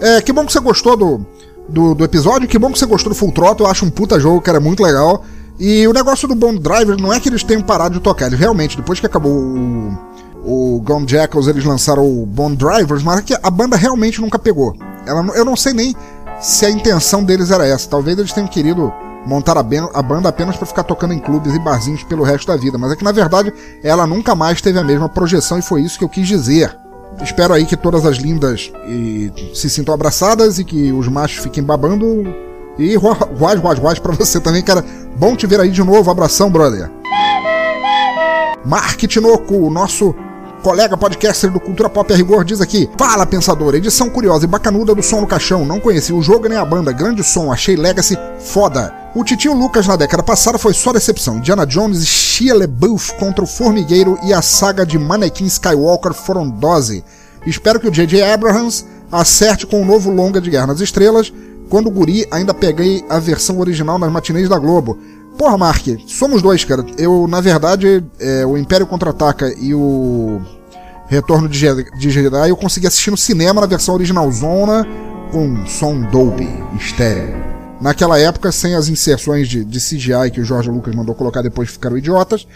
É, 0.00 0.20
que 0.22 0.32
bom 0.32 0.46
que 0.46 0.52
você 0.52 0.60
gostou 0.60 0.96
do 0.96 1.26
do, 1.68 1.94
do 1.94 2.04
episódio. 2.04 2.48
Que 2.48 2.58
bom 2.58 2.72
que 2.72 2.78
você 2.78 2.86
gostou 2.86 3.12
do 3.12 3.18
Full 3.18 3.32
Throttle, 3.32 3.66
eu 3.66 3.70
acho 3.70 3.84
um 3.84 3.90
puta 3.90 4.18
jogo, 4.18 4.40
que 4.40 4.50
era 4.50 4.60
muito 4.60 4.82
legal. 4.82 5.24
E 5.58 5.86
o 5.86 5.92
negócio 5.92 6.26
do 6.26 6.34
Bond 6.34 6.58
Driver 6.58 7.00
não 7.00 7.12
é 7.12 7.20
que 7.20 7.28
eles 7.28 7.42
tenham 7.42 7.62
parado 7.62 7.94
de 7.94 8.00
tocar, 8.00 8.26
eles 8.26 8.38
realmente, 8.38 8.76
depois 8.76 8.98
que 8.98 9.06
acabou 9.06 9.32
o, 9.32 9.98
o 10.44 10.80
Gone 10.84 11.06
Jackals, 11.08 11.46
eles 11.46 11.64
lançaram 11.64 12.04
o 12.04 12.26
Bond 12.26 12.56
Drivers, 12.56 13.02
mas 13.02 13.20
que 13.20 13.36
a 13.40 13.50
banda 13.50 13.76
realmente 13.76 14.20
nunca 14.20 14.38
pegou. 14.38 14.74
Ela, 15.06 15.24
eu 15.34 15.44
não 15.44 15.56
sei 15.56 15.72
nem 15.72 15.94
se 16.40 16.66
a 16.66 16.70
intenção 16.70 17.22
deles 17.22 17.50
era 17.50 17.66
essa. 17.66 17.88
Talvez 17.88 18.18
eles 18.18 18.32
tenham 18.32 18.48
querido 18.48 18.92
montar 19.24 19.56
a, 19.56 19.62
banda 20.02 20.28
apenas 20.28 20.56
para 20.56 20.66
ficar 20.66 20.82
tocando 20.82 21.14
em 21.14 21.18
clubes 21.18 21.54
e 21.54 21.58
barzinhos 21.58 22.02
pelo 22.02 22.24
resto 22.24 22.48
da 22.48 22.56
vida, 22.56 22.76
mas 22.76 22.90
é 22.90 22.96
que 22.96 23.04
na 23.04 23.12
verdade 23.12 23.52
ela 23.82 24.04
nunca 24.04 24.34
mais 24.34 24.60
teve 24.60 24.80
a 24.80 24.84
mesma 24.84 25.08
projeção 25.08 25.60
e 25.60 25.62
foi 25.62 25.82
isso 25.82 25.96
que 25.96 26.04
eu 26.04 26.08
quis 26.08 26.26
dizer. 26.26 26.76
Espero 27.22 27.54
aí 27.54 27.64
que 27.64 27.76
todas 27.76 28.04
as 28.04 28.16
lindas 28.16 28.72
se 29.54 29.70
sintam 29.70 29.94
abraçadas 29.94 30.58
e 30.58 30.64
que 30.64 30.90
os 30.92 31.06
machos 31.08 31.42
fiquem 31.42 31.62
babando. 31.62 32.24
E 32.78 32.96
ruaz, 32.96 33.60
ruaz, 33.60 33.78
ruaz 33.78 33.98
pra 33.98 34.12
você 34.12 34.40
também, 34.40 34.62
cara. 34.62 34.84
Bom 35.16 35.36
te 35.36 35.46
ver 35.46 35.60
aí 35.60 35.70
de 35.70 35.84
novo. 35.84 36.10
Abração, 36.10 36.50
brother. 36.50 36.90
Mark 38.64 38.98
Tinoco, 38.98 39.54
o 39.54 39.70
nosso 39.70 40.14
colega 40.62 40.96
podcaster 40.96 41.50
do 41.50 41.58
Cultura 41.58 41.90
Pop 41.90 42.10
a 42.12 42.16
Rigor, 42.16 42.44
diz 42.44 42.60
aqui: 42.60 42.88
Fala, 42.96 43.26
pensador, 43.26 43.74
edição 43.74 44.08
curiosa 44.08 44.44
e 44.44 44.48
bacanuda 44.48 44.94
do 44.94 45.02
Som 45.02 45.20
no 45.20 45.26
Caixão. 45.26 45.64
Não 45.64 45.80
conheci 45.80 46.12
o 46.12 46.22
jogo 46.22 46.48
nem 46.48 46.56
a 46.56 46.64
banda, 46.64 46.92
grande 46.92 47.24
som, 47.24 47.52
achei 47.52 47.76
Legacy 47.76 48.16
foda. 48.38 48.94
O 49.14 49.24
Titio 49.24 49.52
Lucas 49.52 49.86
na 49.86 49.96
década 49.96 50.22
passada 50.22 50.56
foi 50.56 50.72
só 50.72 50.92
decepção. 50.92 51.38
Indiana 51.38 51.66
Jones 51.66 52.02
e 52.02 52.06
Shia 52.06 52.54
LaBeouf 52.54 53.12
contra 53.18 53.44
o 53.44 53.46
Formigueiro 53.46 54.18
e 54.22 54.32
a 54.32 54.40
saga 54.40 54.86
de 54.86 54.98
Manequim 54.98 55.44
Skywalker 55.44 56.14
foram 56.14 56.48
dose. 56.48 57.04
Espero 57.44 57.80
que 57.80 57.88
o 57.88 57.90
J.J. 57.90 58.22
Abrams 58.22 58.86
acerte 59.10 59.66
com 59.66 59.82
o 59.82 59.84
novo 59.84 60.10
longa 60.10 60.40
de 60.40 60.48
Guerra 60.48 60.68
nas 60.68 60.80
Estrelas. 60.80 61.32
Quando 61.68 61.88
o 61.88 61.90
guri, 61.90 62.26
ainda 62.30 62.54
peguei 62.54 63.04
a 63.08 63.18
versão 63.18 63.58
original 63.58 63.98
nas 63.98 64.10
matinês 64.10 64.48
da 64.48 64.58
Globo. 64.58 64.98
Porra, 65.42 65.58
Mark, 65.58 65.84
somos 66.06 66.40
dois, 66.40 66.64
cara. 66.64 66.86
Eu, 66.96 67.26
na 67.26 67.40
verdade, 67.40 68.04
é, 68.20 68.46
o 68.46 68.56
Império 68.56 68.86
Contra-Ataca 68.86 69.52
e 69.58 69.74
o 69.74 70.40
Retorno 71.08 71.48
de, 71.48 71.58
Jedi 71.58 72.48
eu 72.48 72.56
consegui 72.56 72.86
assistir 72.86 73.10
no 73.10 73.16
cinema 73.16 73.60
na 73.60 73.66
versão 73.66 73.92
original 73.92 74.30
Zona 74.30 74.86
com 75.32 75.66
som 75.66 76.00
Dolby, 76.00 76.48
estéreo. 76.78 77.34
Naquela 77.80 78.20
época, 78.20 78.52
sem 78.52 78.76
as 78.76 78.86
inserções 78.86 79.48
de, 79.48 79.64
de 79.64 79.80
CGI 79.80 80.30
que 80.32 80.40
o 80.40 80.44
George 80.44 80.70
Lucas 80.70 80.94
mandou 80.94 81.12
colocar 81.12 81.42
depois 81.42 81.70
ficaram 81.70 81.98
idiotas. 81.98 82.46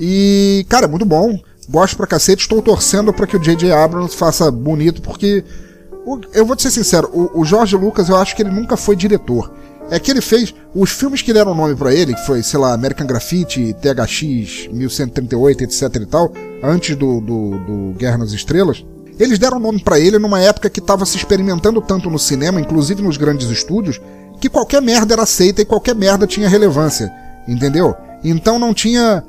E, 0.00 0.64
cara, 0.70 0.88
muito 0.88 1.04
bom. 1.04 1.38
Gosto 1.68 1.98
pra 1.98 2.06
cacete. 2.06 2.44
Estou 2.44 2.62
torcendo 2.62 3.12
para 3.12 3.26
que 3.26 3.36
o 3.36 3.40
J.J. 3.40 3.70
Abrams 3.72 4.16
faça 4.16 4.50
bonito, 4.50 5.02
porque 5.02 5.44
eu 6.32 6.46
vou 6.46 6.56
te 6.56 6.62
ser 6.62 6.70
sincero, 6.70 7.10
o, 7.12 7.44
George 7.44 7.76
Lucas 7.76 8.08
eu 8.08 8.16
acho 8.16 8.34
que 8.34 8.40
ele 8.40 8.50
nunca 8.50 8.74
foi 8.74 8.96
diretor 8.96 9.52
é 9.90 9.98
que 9.98 10.10
ele 10.10 10.20
fez 10.20 10.54
os 10.74 10.90
filmes 10.90 11.22
que 11.22 11.32
deram 11.32 11.54
nome 11.54 11.74
para 11.74 11.94
ele, 11.94 12.14
que 12.14 12.26
foi, 12.26 12.42
sei 12.42 12.58
lá, 12.58 12.72
American 12.72 13.06
Graffiti, 13.06 13.74
THX 13.74 14.68
1138, 14.72 15.64
etc 15.64 15.96
e 15.96 16.06
tal, 16.06 16.32
antes 16.62 16.96
do, 16.96 17.20
do, 17.20 17.50
do 17.58 17.94
Guerra 17.98 18.18
nas 18.18 18.32
Estrelas, 18.32 18.84
eles 19.18 19.38
deram 19.38 19.58
nome 19.58 19.82
para 19.82 20.00
ele 20.00 20.18
numa 20.18 20.40
época 20.40 20.70
que 20.70 20.80
estava 20.80 21.04
se 21.04 21.16
experimentando 21.16 21.80
tanto 21.80 22.08
no 22.08 22.18
cinema, 22.18 22.60
inclusive 22.60 23.02
nos 23.02 23.16
grandes 23.16 23.50
estúdios, 23.50 24.00
que 24.40 24.48
qualquer 24.48 24.80
merda 24.80 25.14
era 25.14 25.22
aceita 25.22 25.62
e 25.62 25.66
qualquer 25.66 25.94
merda 25.94 26.26
tinha 26.26 26.48
relevância, 26.48 27.12
entendeu? 27.46 27.94
Então 28.24 28.58
não 28.58 28.72
tinha 28.72 29.22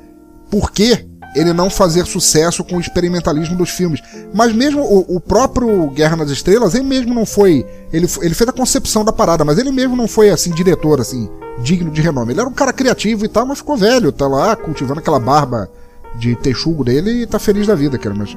porquê 0.50 1.06
ele 1.34 1.52
não 1.52 1.68
fazer 1.68 2.06
sucesso 2.06 2.62
com 2.62 2.76
o 2.76 2.80
experimentalismo 2.80 3.56
dos 3.56 3.70
filmes. 3.70 4.00
Mas 4.32 4.52
mesmo 4.52 4.82
o, 4.82 5.16
o, 5.16 5.20
próprio 5.20 5.88
Guerra 5.90 6.16
nas 6.16 6.30
Estrelas, 6.30 6.74
ele 6.74 6.84
mesmo 6.84 7.12
não 7.12 7.26
foi. 7.26 7.66
Ele, 7.92 8.06
ele 8.22 8.34
fez 8.34 8.48
a 8.48 8.52
concepção 8.52 9.04
da 9.04 9.12
parada, 9.12 9.44
mas 9.44 9.58
ele 9.58 9.72
mesmo 9.72 9.96
não 9.96 10.06
foi 10.06 10.30
assim, 10.30 10.50
diretor, 10.50 11.00
assim, 11.00 11.28
digno 11.60 11.90
de 11.90 12.00
renome. 12.00 12.32
Ele 12.32 12.40
era 12.40 12.48
um 12.48 12.52
cara 12.52 12.72
criativo 12.72 13.24
e 13.24 13.28
tal, 13.28 13.44
mas 13.46 13.58
ficou 13.58 13.76
velho, 13.76 14.12
tá 14.12 14.28
lá 14.28 14.54
cultivando 14.54 15.00
aquela 15.00 15.18
barba 15.18 15.68
de 16.16 16.36
texugo 16.36 16.84
dele 16.84 17.22
e 17.22 17.26
tá 17.26 17.38
feliz 17.38 17.66
da 17.66 17.74
vida, 17.74 17.98
cara. 17.98 18.14
Mas. 18.14 18.36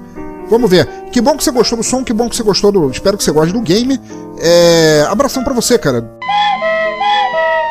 Vamos 0.50 0.70
ver. 0.70 0.88
Que 1.12 1.20
bom 1.20 1.36
que 1.36 1.43
você 1.43 1.52
gostou 1.52 1.78
do 1.78 1.84
som, 1.84 2.04
que 2.04 2.14
bom 2.14 2.30
que 2.30 2.36
você 2.36 2.43
gostou 2.43 2.72
do. 2.72 2.89
Espero 2.89 3.18
que 3.18 3.24
você 3.24 3.32
goste 3.32 3.54
do 3.54 3.62
game. 3.62 4.00
É... 4.39 5.06
Abração 5.10 5.43
para 5.43 5.54
você, 5.54 5.78
cara. 5.78 6.16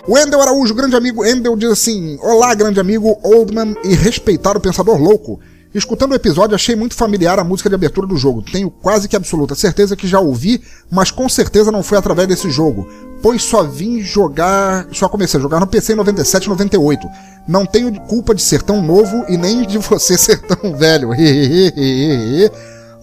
O 0.09 0.17
Endel 0.17 0.41
Araújo, 0.41 0.73
grande 0.73 0.95
amigo 0.95 1.27
Endel, 1.27 1.57
diz 1.57 1.69
assim: 1.69 2.17
Olá, 2.23 2.55
grande 2.55 2.79
amigo 2.79 3.19
Oldman 3.25 3.75
e 3.83 3.93
respeitar 3.93 4.57
o 4.57 4.61
pensador 4.61 5.01
louco. 5.01 5.41
Escutando 5.75 6.13
o 6.13 6.15
episódio, 6.15 6.55
achei 6.55 6.77
muito 6.77 6.95
familiar 6.95 7.41
a 7.41 7.45
música 7.45 7.69
de 7.69 7.75
abertura 7.75 8.07
do 8.07 8.17
jogo. 8.17 8.41
Tenho 8.41 8.71
quase 8.71 9.09
que 9.09 9.17
absoluta 9.17 9.57
certeza 9.57 9.97
que 9.97 10.07
já 10.07 10.21
ouvi, 10.21 10.63
mas 10.91 11.11
com 11.11 11.29
certeza 11.29 11.73
não 11.73 11.83
foi 11.83 11.99
através 11.99 12.29
desse 12.29 12.49
jogo, 12.51 12.89
pois 13.21 13.43
só 13.43 13.65
vim 13.65 14.01
jogar, 14.01 14.87
só 14.93 15.09
comecei 15.09 15.39
a 15.39 15.43
jogar 15.43 15.59
no 15.59 15.67
PC 15.67 15.93
em 15.93 15.97
97 15.97 16.49
98. 16.49 17.09
Não 17.49 17.67
tenho 17.67 17.93
culpa 18.03 18.33
de 18.33 18.43
ser 18.43 18.63
tão 18.63 18.81
novo 18.81 19.25
e 19.29 19.37
nem 19.37 19.67
de 19.67 19.77
você 19.77 20.17
ser 20.17 20.41
tão 20.41 20.77
velho. 20.77 21.11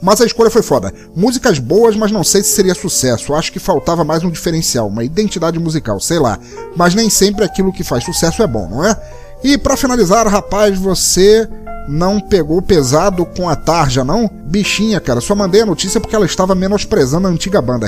Mas 0.03 0.19
a 0.19 0.25
escolha 0.25 0.49
foi 0.49 0.61
foda. 0.61 0.93
Músicas 1.15 1.59
boas, 1.59 1.95
mas 1.95 2.11
não 2.11 2.25
sei 2.25 2.43
se 2.43 2.49
seria 2.49 2.75
sucesso. 2.75 3.33
Acho 3.33 3.53
que 3.53 3.57
faltava 3.57 4.03
mais 4.03 4.21
um 4.21 4.29
diferencial, 4.29 4.89
uma 4.89 5.05
identidade 5.05 5.57
musical, 5.57 5.97
sei 5.97 6.19
lá. 6.19 6.37
Mas 6.75 6.93
nem 6.93 7.09
sempre 7.09 7.45
aquilo 7.45 7.71
que 7.71 7.85
faz 7.85 8.03
sucesso 8.03 8.43
é 8.43 8.47
bom, 8.47 8.67
não 8.69 8.85
é? 8.85 8.99
E 9.41 9.57
para 9.57 9.77
finalizar, 9.77 10.27
rapaz, 10.27 10.77
você 10.77 11.47
não 11.87 12.19
pegou 12.19 12.61
pesado 12.61 13.25
com 13.25 13.47
a 13.47 13.55
tarja, 13.55 14.03
não? 14.03 14.29
Bichinha, 14.45 14.99
cara. 14.99 15.21
Só 15.21 15.33
mandei 15.35 15.61
a 15.61 15.65
notícia 15.65 16.01
porque 16.01 16.15
ela 16.15 16.25
estava 16.25 16.53
menosprezando 16.53 17.29
a 17.29 17.31
antiga 17.31 17.61
banda. 17.61 17.87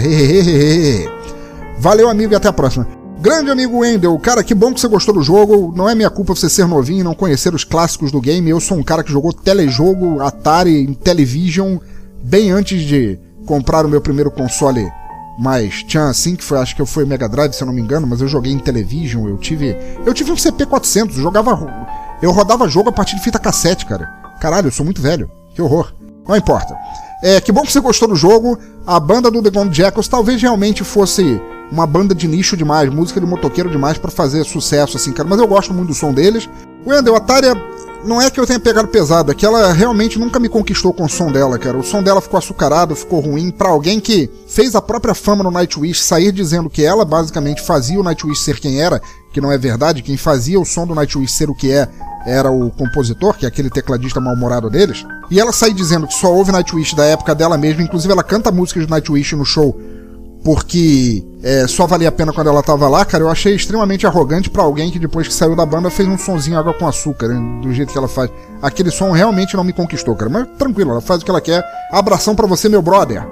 Valeu, 1.80 2.10
amigo, 2.10 2.32
e 2.32 2.36
até 2.38 2.48
a 2.48 2.54
próxima. 2.54 2.88
Grande 3.20 3.52
amigo 3.52 3.80
Wendel, 3.80 4.18
cara, 4.20 4.44
que 4.44 4.54
bom 4.54 4.74
que 4.74 4.80
você 4.80 4.88
gostou 4.88 5.14
do 5.14 5.22
jogo. 5.22 5.74
Não 5.76 5.90
é 5.90 5.96
minha 5.96 6.10
culpa 6.10 6.34
você 6.34 6.50
ser 6.50 6.66
novinho 6.66 7.02
e 7.02 7.04
não 7.04 7.14
conhecer 7.14 7.54
os 7.54 7.66
clássicos 7.66 8.10
do 8.10 8.22
game. 8.22 8.50
Eu 8.50 8.62
sou 8.62 8.78
um 8.78 8.84
cara 8.84 9.04
que 9.04 9.12
jogou 9.12 9.34
telejogo, 9.34 10.22
Atari, 10.22 10.96
Television, 11.04 11.78
bem 12.26 12.52
antes 12.52 12.82
de 12.82 13.20
comprar 13.46 13.86
o 13.86 13.90
meu 13.90 14.02
primeiro 14.02 14.32
console 14.32 14.92
mais 15.38 15.84
tinha 15.84 16.06
assim, 16.06 16.36
que 16.36 16.44
foi, 16.44 16.58
acho 16.58 16.76
que 16.76 16.86
foi 16.86 17.06
Mega 17.06 17.28
Drive, 17.28 17.54
se 17.54 17.62
eu 17.62 17.68
não 17.68 17.74
me 17.74 17.82
engano, 17.82 18.08
mas 18.08 18.22
eu 18.22 18.28
joguei 18.28 18.52
em 18.52 18.60
Television, 18.60 19.28
eu 19.28 19.38
tive. 19.38 19.76
Eu 20.06 20.14
tive 20.14 20.32
um 20.32 20.36
CP400, 20.36 21.12
jogava. 21.14 21.52
Eu 22.22 22.32
rodava 22.32 22.68
jogo 22.70 22.90
a 22.90 22.94
partir 22.94 23.16
de 23.16 23.22
fita 23.22 23.38
cassete, 23.38 23.86
cara. 23.86 24.08
Caralho, 24.40 24.68
eu 24.68 24.72
sou 24.72 24.86
muito 24.86 25.02
velho. 25.02 25.30
Que 25.54 25.62
horror. 25.62 25.94
Não 26.28 26.36
importa. 26.36 26.76
É, 27.22 27.40
que 27.42 27.52
bom 27.52 27.62
que 27.62 27.72
você 27.72 27.80
gostou 27.80 28.08
do 28.08 28.16
jogo. 28.16 28.58
A 28.88 29.00
banda 29.00 29.30
do 29.30 29.42
The 29.42 29.50
Gone 29.50 29.74
Jackals 29.74 30.08
talvez 30.08 30.42
realmente 30.42 30.84
fosse 30.84 31.42
uma 31.72 31.86
banda 31.86 32.16
de 32.16 32.28
nicho 32.28 32.56
demais, 32.56 32.90
música 32.90 33.20
de 33.20 33.26
motoqueiro 33.26 33.70
demais 33.70 33.98
para 33.98 34.12
fazer 34.12 34.44
sucesso, 34.46 34.96
assim, 34.96 35.12
cara. 35.12 35.28
Mas 35.28 35.40
eu 35.40 35.48
gosto 35.48 35.74
muito 35.74 35.90
do 35.90 35.94
som 35.94 36.14
deles. 36.14 36.50
Wendel, 36.86 37.16
Atari 37.16 37.48
não 38.06 38.22
é 38.22 38.30
que 38.30 38.40
eu 38.40 38.46
tenha 38.46 38.60
pegado 38.60 38.88
pesado, 38.88 39.32
é 39.32 39.36
que 39.36 39.46
ela 39.46 39.74
realmente 39.74 40.20
nunca 40.20 40.40
me 40.40 40.48
conquistou 40.48 40.94
com 40.94 41.06
o 41.06 41.10
som 41.10 41.32
dela, 41.32 41.58
cara. 41.58 41.78
O 41.78 41.84
som 41.84 42.04
dela 42.04 42.22
ficou 42.22 42.38
açucarado, 42.38 42.96
ficou 42.96 43.20
ruim. 43.20 43.52
para 43.52 43.70
alguém 43.70 44.00
que 44.00 44.30
fez 44.48 44.76
a 44.76 44.82
própria 44.82 45.14
fama 45.14 45.44
no 45.44 45.52
Nightwish 45.52 46.02
sair 46.02 46.32
dizendo 46.32 46.70
que 46.70 46.84
ela 46.84 47.04
basicamente 47.04 47.62
fazia 47.62 48.00
o 48.00 48.04
Nightwish 48.04 48.42
ser 48.42 48.60
quem 48.60 48.82
era, 48.82 49.02
que 49.34 49.42
não 49.42 49.52
é 49.52 49.58
verdade, 49.58 50.02
quem 50.02 50.18
fazia 50.18 50.60
o 50.60 50.66
som 50.66 50.86
do 50.86 50.96
Nightwish 50.96 51.34
ser 51.34 51.50
o 51.50 51.56
que 51.56 51.72
é 51.72 51.90
era 52.26 52.50
o 52.50 52.72
compositor, 52.72 53.38
que 53.38 53.46
é 53.46 53.48
aquele 53.48 53.70
tecladista 53.70 54.20
mal-humorado 54.20 54.70
deles. 54.70 55.06
E 55.30 55.40
ela 55.40 55.52
sair 55.52 55.74
dizendo 55.74 56.08
que 56.08 56.14
só 56.14 56.34
houve 56.34 56.52
Nightwish 56.52 56.96
da 56.96 57.06
época 57.06 57.36
dela 57.36 57.58
mesma, 57.58 57.84
inclusive 57.84 58.12
ela 58.12 58.24
canta 58.24 58.52
músicas 58.52 58.86
de 58.86 58.90
Nightwish 58.90 59.36
no 59.36 59.46
show 59.46 59.80
porque 60.46 61.26
é, 61.42 61.66
só 61.68 61.88
valia 61.88 62.08
a 62.08 62.12
pena 62.12 62.32
quando 62.32 62.48
ela 62.52 62.62
tava 62.62 62.88
lá, 62.88 63.04
cara, 63.04 63.24
eu 63.24 63.30
achei 63.30 63.56
extremamente 63.56 64.06
arrogante 64.06 64.48
para 64.48 64.62
alguém 64.62 64.92
que 64.92 65.00
depois 65.00 65.28
que 65.28 65.34
saiu 65.34 65.56
da 65.56 65.66
banda 65.66 65.90
fez 65.90 66.08
um 66.08 66.20
sonzinho 66.20 66.60
água 66.60 66.72
com 66.72 66.88
açúcar, 66.88 67.30
do 67.64 67.74
jeito 67.74 67.92
que 67.92 67.98
ela 67.98 68.08
faz. 68.08 68.30
Aquele 68.62 68.92
som 68.92 69.10
realmente 69.10 69.58
não 69.58 69.64
me 69.64 69.74
conquistou, 69.74 70.16
cara, 70.16 70.30
mas 70.30 70.48
tranquilo, 70.56 70.92
ela 70.92 71.02
faz 71.02 71.24
o 71.24 71.26
que 71.26 71.32
ela 71.32 71.42
quer. 71.42 71.66
Abração 71.92 72.36
para 72.36 72.46
você, 72.46 72.70
meu 72.70 72.84
brother. 72.84 73.26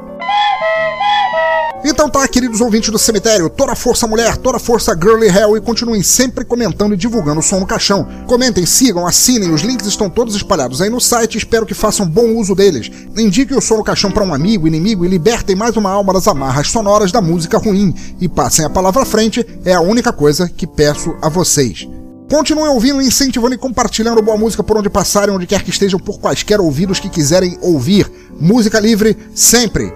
Então 1.85 2.09
tá, 2.09 2.25
queridos 2.27 2.61
ouvintes 2.61 2.89
do 2.89 2.97
cemitério, 2.97 3.49
toda 3.49 3.75
força 3.75 4.07
mulher, 4.07 4.37
toda 4.37 4.57
força 4.57 4.95
girly 4.95 5.27
hell 5.27 5.57
e 5.57 5.61
continuem 5.61 6.01
sempre 6.01 6.45
comentando 6.45 6.93
e 6.93 6.97
divulgando 6.97 7.41
o 7.41 7.43
som 7.43 7.59
no 7.59 7.65
caixão. 7.65 8.07
Comentem, 8.25 8.65
sigam, 8.65 9.05
assinem, 9.05 9.51
os 9.51 9.61
links 9.61 9.87
estão 9.87 10.09
todos 10.09 10.33
espalhados 10.33 10.81
aí 10.81 10.89
no 10.89 11.01
site, 11.01 11.37
espero 11.37 11.65
que 11.65 11.73
façam 11.73 12.07
bom 12.07 12.35
uso 12.35 12.55
deles. 12.55 12.89
Indiquem 13.17 13.57
o 13.57 13.61
som 13.61 13.77
no 13.77 13.83
caixão 13.83 14.11
para 14.11 14.23
um 14.23 14.33
amigo, 14.33 14.65
inimigo 14.65 15.03
e 15.03 15.09
libertem 15.09 15.55
mais 15.55 15.75
uma 15.75 15.89
alma 15.89 16.13
das 16.13 16.27
amarras 16.27 16.69
sonoras 16.69 17.11
da 17.11 17.21
música 17.21 17.57
ruim. 17.57 17.93
E 18.19 18.29
passem 18.29 18.63
a 18.63 18.69
palavra 18.69 19.03
à 19.03 19.05
frente, 19.05 19.45
é 19.65 19.73
a 19.73 19.81
única 19.81 20.13
coisa 20.13 20.47
que 20.47 20.65
peço 20.65 21.15
a 21.21 21.27
vocês. 21.27 21.87
Continuem 22.29 22.69
ouvindo, 22.69 23.01
incentivando 23.01 23.53
e 23.53 23.57
compartilhando 23.57 24.21
boa 24.21 24.37
música 24.37 24.63
por 24.63 24.77
onde 24.77 24.89
passarem, 24.89 25.35
onde 25.35 25.45
quer 25.45 25.61
que 25.61 25.69
estejam, 25.69 25.99
por 25.99 26.19
quaisquer 26.19 26.59
ouvidos 26.59 26.99
que 26.99 27.09
quiserem 27.09 27.57
ouvir. 27.61 28.09
Música 28.39 28.79
livre 28.79 29.17
sempre. 29.35 29.93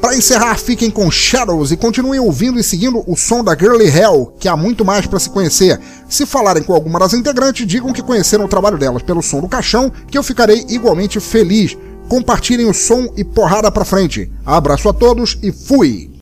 Para 0.00 0.16
encerrar, 0.16 0.56
fiquem 0.56 0.90
com 0.90 1.10
Shadows 1.10 1.72
e 1.72 1.76
continuem 1.76 2.20
ouvindo 2.20 2.58
e 2.58 2.62
seguindo 2.62 3.02
o 3.06 3.16
som 3.16 3.42
da 3.42 3.56
Girly 3.56 3.88
Hell, 3.88 4.34
que 4.38 4.48
há 4.48 4.56
muito 4.56 4.84
mais 4.84 5.06
para 5.06 5.18
se 5.18 5.30
conhecer. 5.30 5.80
Se 6.08 6.24
falarem 6.24 6.62
com 6.62 6.72
alguma 6.72 6.98
das 6.98 7.12
integrantes, 7.12 7.66
digam 7.66 7.92
que 7.92 8.02
conheceram 8.02 8.44
o 8.44 8.48
trabalho 8.48 8.78
delas 8.78 9.02
pelo 9.02 9.22
som 9.22 9.40
do 9.40 9.48
caixão, 9.48 9.90
que 10.08 10.16
eu 10.16 10.22
ficarei 10.22 10.64
igualmente 10.68 11.18
feliz. 11.18 11.76
Compartilhem 12.08 12.68
o 12.68 12.74
som 12.74 13.12
e 13.16 13.24
porrada 13.24 13.70
pra 13.70 13.84
frente. 13.84 14.30
Abraço 14.44 14.88
a 14.88 14.92
todos 14.92 15.38
e 15.42 15.50
fui! 15.50 16.15